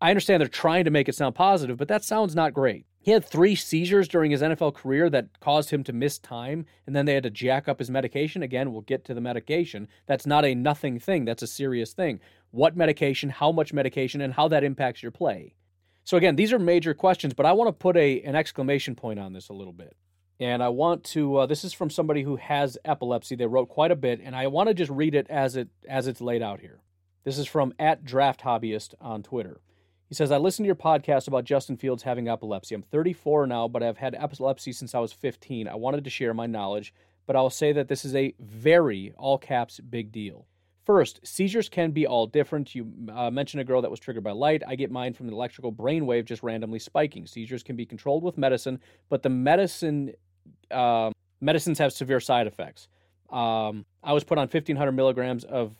[0.00, 2.86] I understand they're trying to make it sound positive, but that sounds not great.
[3.02, 6.94] He had three seizures during his NFL career that caused him to miss time, and
[6.94, 8.42] then they had to jack up his medication.
[8.42, 9.88] Again, we'll get to the medication.
[10.06, 12.20] That's not a nothing thing, that's a serious thing.
[12.50, 15.54] What medication, how much medication, and how that impacts your play.
[16.04, 19.18] So, again, these are major questions, but I want to put a, an exclamation point
[19.18, 19.96] on this a little bit.
[20.38, 23.34] And I want to, uh, this is from somebody who has epilepsy.
[23.34, 26.06] They wrote quite a bit, and I want to just read it as, it as
[26.06, 26.80] it's laid out here.
[27.24, 29.60] This is from at Draft Hobbyist on Twitter.
[30.10, 32.74] He says, I listened to your podcast about Justin Fields having epilepsy.
[32.74, 35.68] I'm 34 now, but I've had epilepsy since I was 15.
[35.68, 36.92] I wanted to share my knowledge,
[37.28, 40.48] but I'll say that this is a very, all caps, big deal.
[40.84, 42.74] First, seizures can be all different.
[42.74, 44.64] You uh, mentioned a girl that was triggered by light.
[44.66, 47.24] I get mine from the electrical brainwave just randomly spiking.
[47.24, 48.80] Seizures can be controlled with medicine,
[49.10, 50.12] but the medicine
[50.72, 52.88] uh, medicines have severe side effects.
[53.30, 55.72] Um, I was put on 1,500 milligrams of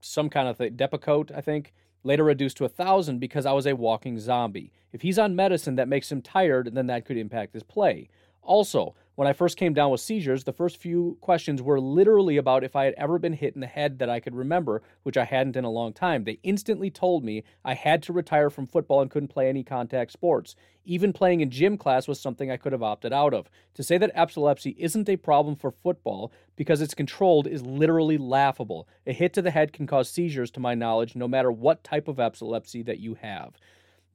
[0.00, 1.72] some kind of Depakote, I think,
[2.06, 4.72] later reduced to a thousand because I was a walking zombie.
[4.92, 8.08] If he's on medicine that makes him tired, then that could impact his play.
[8.42, 12.62] Also, when I first came down with seizures, the first few questions were literally about
[12.62, 15.24] if I had ever been hit in the head that I could remember, which I
[15.24, 16.24] hadn't in a long time.
[16.24, 20.12] They instantly told me I had to retire from football and couldn't play any contact
[20.12, 20.54] sports.
[20.84, 23.48] Even playing in gym class was something I could have opted out of.
[23.74, 28.86] To say that epilepsy isn't a problem for football because it's controlled is literally laughable.
[29.06, 32.06] A hit to the head can cause seizures, to my knowledge, no matter what type
[32.06, 33.54] of epilepsy that you have.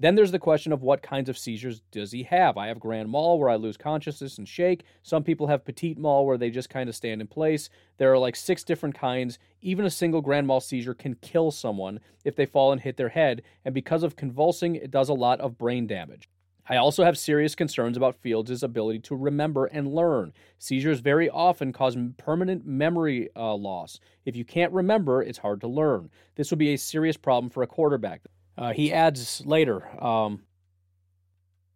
[0.01, 2.57] Then there's the question of what kinds of seizures does he have?
[2.57, 4.83] I have grand mal where I lose consciousness and shake.
[5.03, 7.69] Some people have petit mal where they just kind of stand in place.
[7.99, 9.37] There are like six different kinds.
[9.61, 13.09] Even a single grand mal seizure can kill someone if they fall and hit their
[13.09, 16.27] head, and because of convulsing, it does a lot of brain damage.
[16.67, 20.33] I also have serious concerns about Fields' ability to remember and learn.
[20.57, 23.99] Seizures very often cause permanent memory uh, loss.
[24.25, 26.09] If you can't remember, it's hard to learn.
[26.33, 28.21] This would be a serious problem for a quarterback.
[28.57, 30.41] Uh, he adds later, um,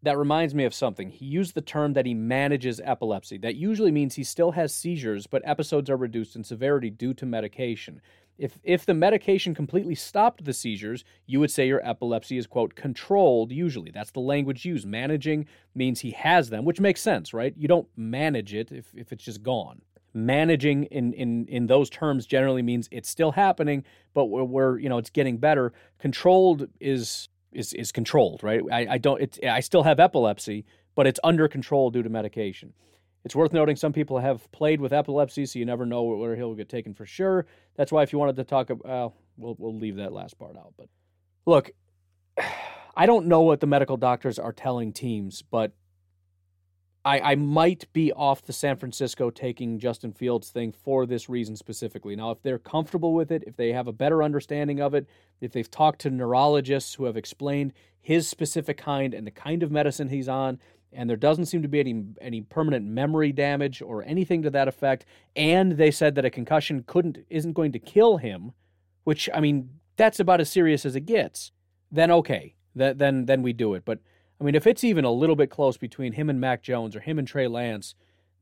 [0.03, 1.09] that reminds me of something.
[1.09, 3.37] He used the term that he manages epilepsy.
[3.37, 7.25] That usually means he still has seizures, but episodes are reduced in severity due to
[7.25, 8.01] medication.
[8.37, 12.75] If, if the medication completely stopped the seizures, you would say your epilepsy is, quote,
[12.75, 13.91] controlled, usually.
[13.91, 14.85] That's the language used.
[14.85, 17.53] Managing means he has them, which makes sense, right?
[17.57, 19.81] You don't manage it if, if it's just gone
[20.15, 24.89] managing in in in those terms generally means it's still happening, but we're, we're you
[24.89, 25.73] know it's getting better.
[25.99, 28.61] Controlled is is is controlled, right?
[28.71, 32.73] I, I don't it's I still have epilepsy, but it's under control due to medication.
[33.25, 36.53] It's worth noting some people have played with epilepsy, so you never know where he'll
[36.53, 37.47] get taken for sure.
[37.75, 40.55] That's why if you wanted to talk, about, uh, we'll we'll leave that last part
[40.55, 40.73] out.
[40.77, 40.87] But
[41.45, 41.71] look,
[42.97, 45.73] I don't know what the medical doctors are telling teams, but
[47.05, 51.55] I, I might be off the San Francisco taking Justin Fields thing for this reason
[51.55, 52.15] specifically.
[52.15, 55.07] Now, if they're comfortable with it, if they have a better understanding of it,
[55.39, 59.69] if they've talked to neurologists who have explained his specific kind and the kind of
[59.69, 60.59] medicine he's on,
[60.91, 64.67] and there doesn't seem to be any any permanent memory damage or anything to that
[64.67, 68.53] effect, and they said that a concussion couldn't isn't going to kill him,
[69.03, 71.51] which I mean that's about as serious as it gets.
[71.91, 73.83] Then okay, that then then we do it.
[73.85, 73.99] But
[74.39, 76.99] I mean, if it's even a little bit close between him and Mac Jones or
[76.99, 77.95] him and Trey Lance,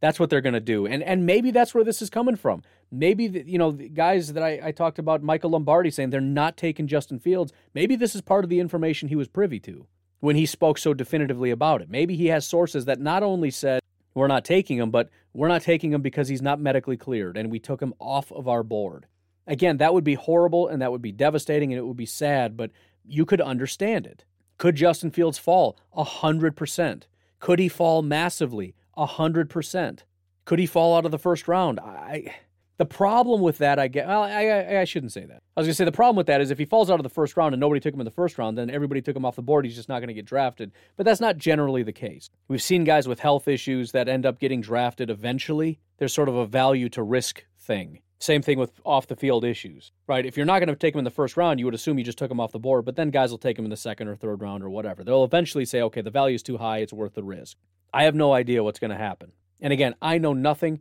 [0.03, 0.85] that's what they're going to do.
[0.85, 2.61] And and maybe that's where this is coming from.
[2.91, 6.19] Maybe the, you know the guys that I, I talked about, Michael Lombardi saying they're
[6.19, 7.53] not taking Justin Fields.
[7.73, 9.87] Maybe this is part of the information he was privy to
[10.19, 11.89] when he spoke so definitively about it.
[11.89, 13.81] Maybe he has sources that not only said
[14.13, 17.49] we're not taking him, but we're not taking him because he's not medically cleared, and
[17.49, 19.05] we took him off of our board.
[19.47, 22.55] Again, that would be horrible and that would be devastating and it would be sad,
[22.55, 22.71] but
[23.05, 24.25] you could understand it.
[24.63, 25.77] Could Justin Fields fall?
[25.91, 27.05] A hundred percent.
[27.41, 28.75] Could he fall massively?
[28.95, 30.05] A hundred percent.
[30.45, 31.81] Could he fall out of the first round?
[31.81, 32.33] I.
[32.77, 34.07] The problem with that, I get.
[34.07, 35.43] Well, I, I, I shouldn't say that.
[35.57, 37.09] I was gonna say the problem with that is if he falls out of the
[37.09, 39.35] first round and nobody took him in the first round, then everybody took him off
[39.35, 39.65] the board.
[39.65, 40.71] He's just not gonna get drafted.
[40.95, 42.29] But that's not generally the case.
[42.47, 45.81] We've seen guys with health issues that end up getting drafted eventually.
[45.97, 47.99] There's sort of a value to risk thing.
[48.23, 50.25] Same thing with off the field issues, right?
[50.25, 52.05] If you're not going to take him in the first round, you would assume you
[52.05, 54.07] just took him off the board, but then guys will take him in the second
[54.07, 55.03] or third round or whatever.
[55.03, 57.57] They'll eventually say, okay, the value is too high, it's worth the risk.
[57.93, 59.33] I have no idea what's going to happen.
[59.59, 60.79] And again, I know nothing.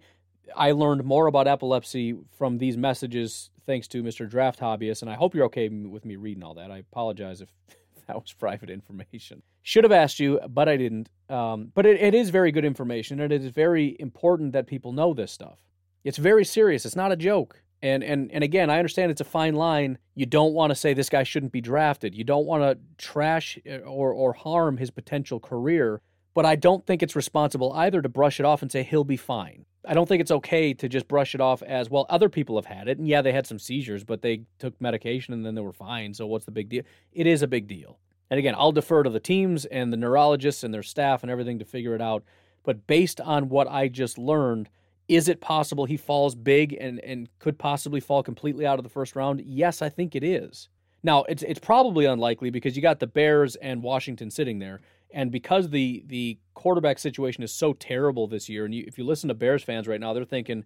[0.54, 4.30] I learned more about epilepsy from these messages thanks to Mr.
[4.30, 6.70] Draft Hobbyist, and I hope you're okay with me reading all that.
[6.70, 7.48] I apologize if
[8.06, 9.42] that was private information.
[9.62, 11.08] Should have asked you, but I didn't.
[11.28, 14.92] Um, but it, it is very good information, and it is very important that people
[14.92, 15.58] know this stuff.
[16.04, 16.84] It's very serious.
[16.84, 17.62] It's not a joke.
[17.82, 19.98] And and and again, I understand it's a fine line.
[20.14, 22.14] You don't want to say this guy shouldn't be drafted.
[22.14, 26.00] You don't want to trash uh, or or harm his potential career.
[26.34, 29.18] But I don't think it's responsible either to brush it off and say he'll be
[29.18, 29.66] fine.
[29.84, 32.06] I don't think it's okay to just brush it off as well.
[32.08, 35.34] Other people have had it, and yeah, they had some seizures, but they took medication
[35.34, 36.14] and then they were fine.
[36.14, 36.84] So what's the big deal?
[37.12, 37.98] It is a big deal.
[38.30, 41.58] And again, I'll defer to the teams and the neurologists and their staff and everything
[41.58, 42.22] to figure it out.
[42.62, 44.70] But based on what I just learned,
[45.08, 48.90] is it possible he falls big and, and could possibly fall completely out of the
[48.90, 49.42] first round?
[49.44, 50.68] Yes, I think it is.
[51.02, 54.80] Now, it's it's probably unlikely because you got the Bears and Washington sitting there.
[55.12, 59.04] And because the the quarterback situation is so terrible this year, and you, if you
[59.04, 60.64] listen to Bears fans right now, they're thinking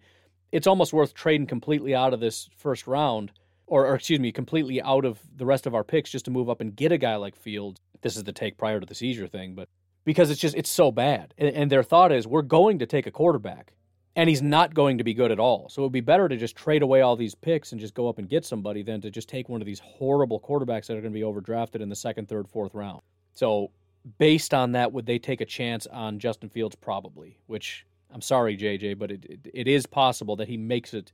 [0.52, 3.32] it's almost worth trading completely out of this first round,
[3.66, 6.48] or, or excuse me, completely out of the rest of our picks just to move
[6.48, 7.80] up and get a guy like Fields.
[8.02, 9.68] This is the take prior to the seizure thing, but
[10.04, 13.06] because it's just it's so bad, and, and their thought is we're going to take
[13.06, 13.72] a quarterback
[14.16, 15.68] and he's not going to be good at all.
[15.68, 18.08] So it would be better to just trade away all these picks and just go
[18.08, 21.02] up and get somebody than to just take one of these horrible quarterbacks that are
[21.02, 23.02] going to be overdrafted in the second, third, fourth round.
[23.34, 23.70] So
[24.18, 26.74] based on that, would they take a chance on Justin Fields?
[26.74, 27.38] Probably.
[27.46, 31.12] Which I'm sorry, JJ, but it it, it is possible that he makes it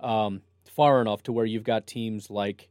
[0.00, 2.68] um, far enough to where you've got teams like.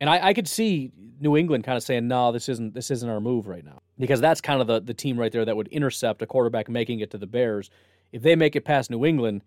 [0.00, 3.08] And I, I could see New England kind of saying, "No, this isn't this isn't
[3.08, 5.68] our move right now," because that's kind of the, the team right there that would
[5.68, 7.70] intercept a quarterback making it to the Bears
[8.12, 9.42] if they make it past New England,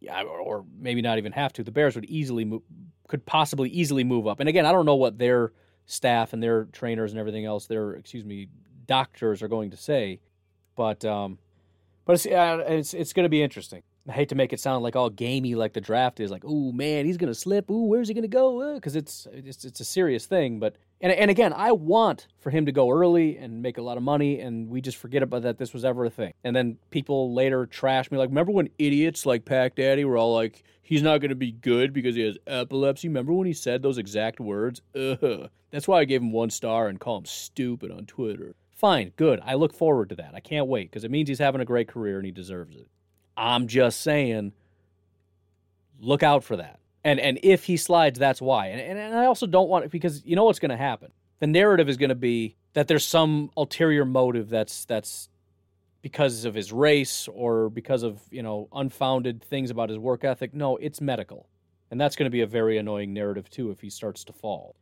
[0.00, 2.62] yeah, or, maybe not even have to, the Bears would easily move,
[3.08, 4.40] could possibly easily move up.
[4.40, 5.52] And again, I don't know what their
[5.86, 8.48] staff and their trainers and everything else, their excuse me,
[8.86, 10.20] doctors are going to say,
[10.76, 11.38] but um,
[12.04, 13.82] but it's uh, it's it's going to be interesting.
[14.08, 16.72] I hate to make it sound like all gamey like the draft is, like, oh
[16.72, 17.70] man, he's gonna slip.
[17.70, 18.74] Ooh, where's he gonna go?
[18.74, 20.58] Because uh, it's, it's it's a serious thing.
[20.58, 23.96] But and and again, I want for him to go early and make a lot
[23.96, 26.32] of money, and we just forget about that this was ever a thing.
[26.44, 30.34] And then people later trash me, like, remember when idiots like Pack Daddy were all
[30.34, 33.08] like, he's not gonna be good because he has epilepsy.
[33.08, 34.82] Remember when he said those exact words?
[34.94, 35.48] Ugh.
[35.70, 38.54] That's why I gave him one star and call him stupid on Twitter.
[38.74, 39.40] Fine, good.
[39.44, 40.32] I look forward to that.
[40.34, 42.88] I can't wait because it means he's having a great career and he deserves it.
[43.36, 44.52] I'm just saying,
[46.00, 46.79] look out for that.
[47.02, 48.68] And and if he slides, that's why.
[48.68, 51.12] And and, and I also don't want it because you know what's going to happen.
[51.38, 55.28] The narrative is going to be that there's some ulterior motive that's that's
[56.02, 60.54] because of his race or because of you know unfounded things about his work ethic.
[60.54, 61.48] No, it's medical,
[61.90, 64.76] and that's going to be a very annoying narrative too if he starts to fall.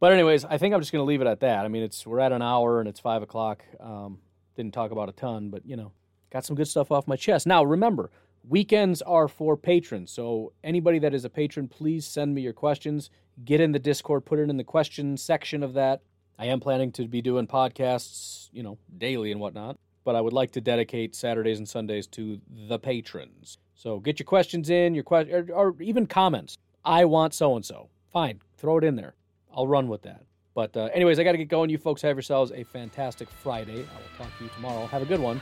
[0.00, 1.64] But anyways, I think I'm just going to leave it at that.
[1.64, 3.62] I mean, it's we're at an hour and it's five o'clock.
[3.78, 4.18] Um,
[4.56, 5.92] didn't talk about a ton, but you know,
[6.32, 7.46] got some good stuff off my chest.
[7.46, 8.10] Now, remember,
[8.48, 10.10] weekends are for patrons.
[10.10, 13.10] So, anybody that is a patron, please send me your questions.
[13.44, 16.02] Get in the Discord, put it in the question section of that.
[16.38, 20.32] I am planning to be doing podcasts, you know, daily and whatnot, but I would
[20.32, 23.58] like to dedicate Saturdays and Sundays to the patrons.
[23.74, 26.58] So, get your questions in, your questions, or, or even comments.
[26.84, 27.88] I want so and so.
[28.12, 29.14] Fine, throw it in there.
[29.54, 30.24] I'll run with that.
[30.54, 31.70] But, uh, anyways, I got to get going.
[31.70, 33.72] You folks have yourselves a fantastic Friday.
[33.72, 34.86] I will talk to you tomorrow.
[34.86, 35.40] Have a good one.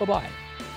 [0.00, 0.67] Bye bye.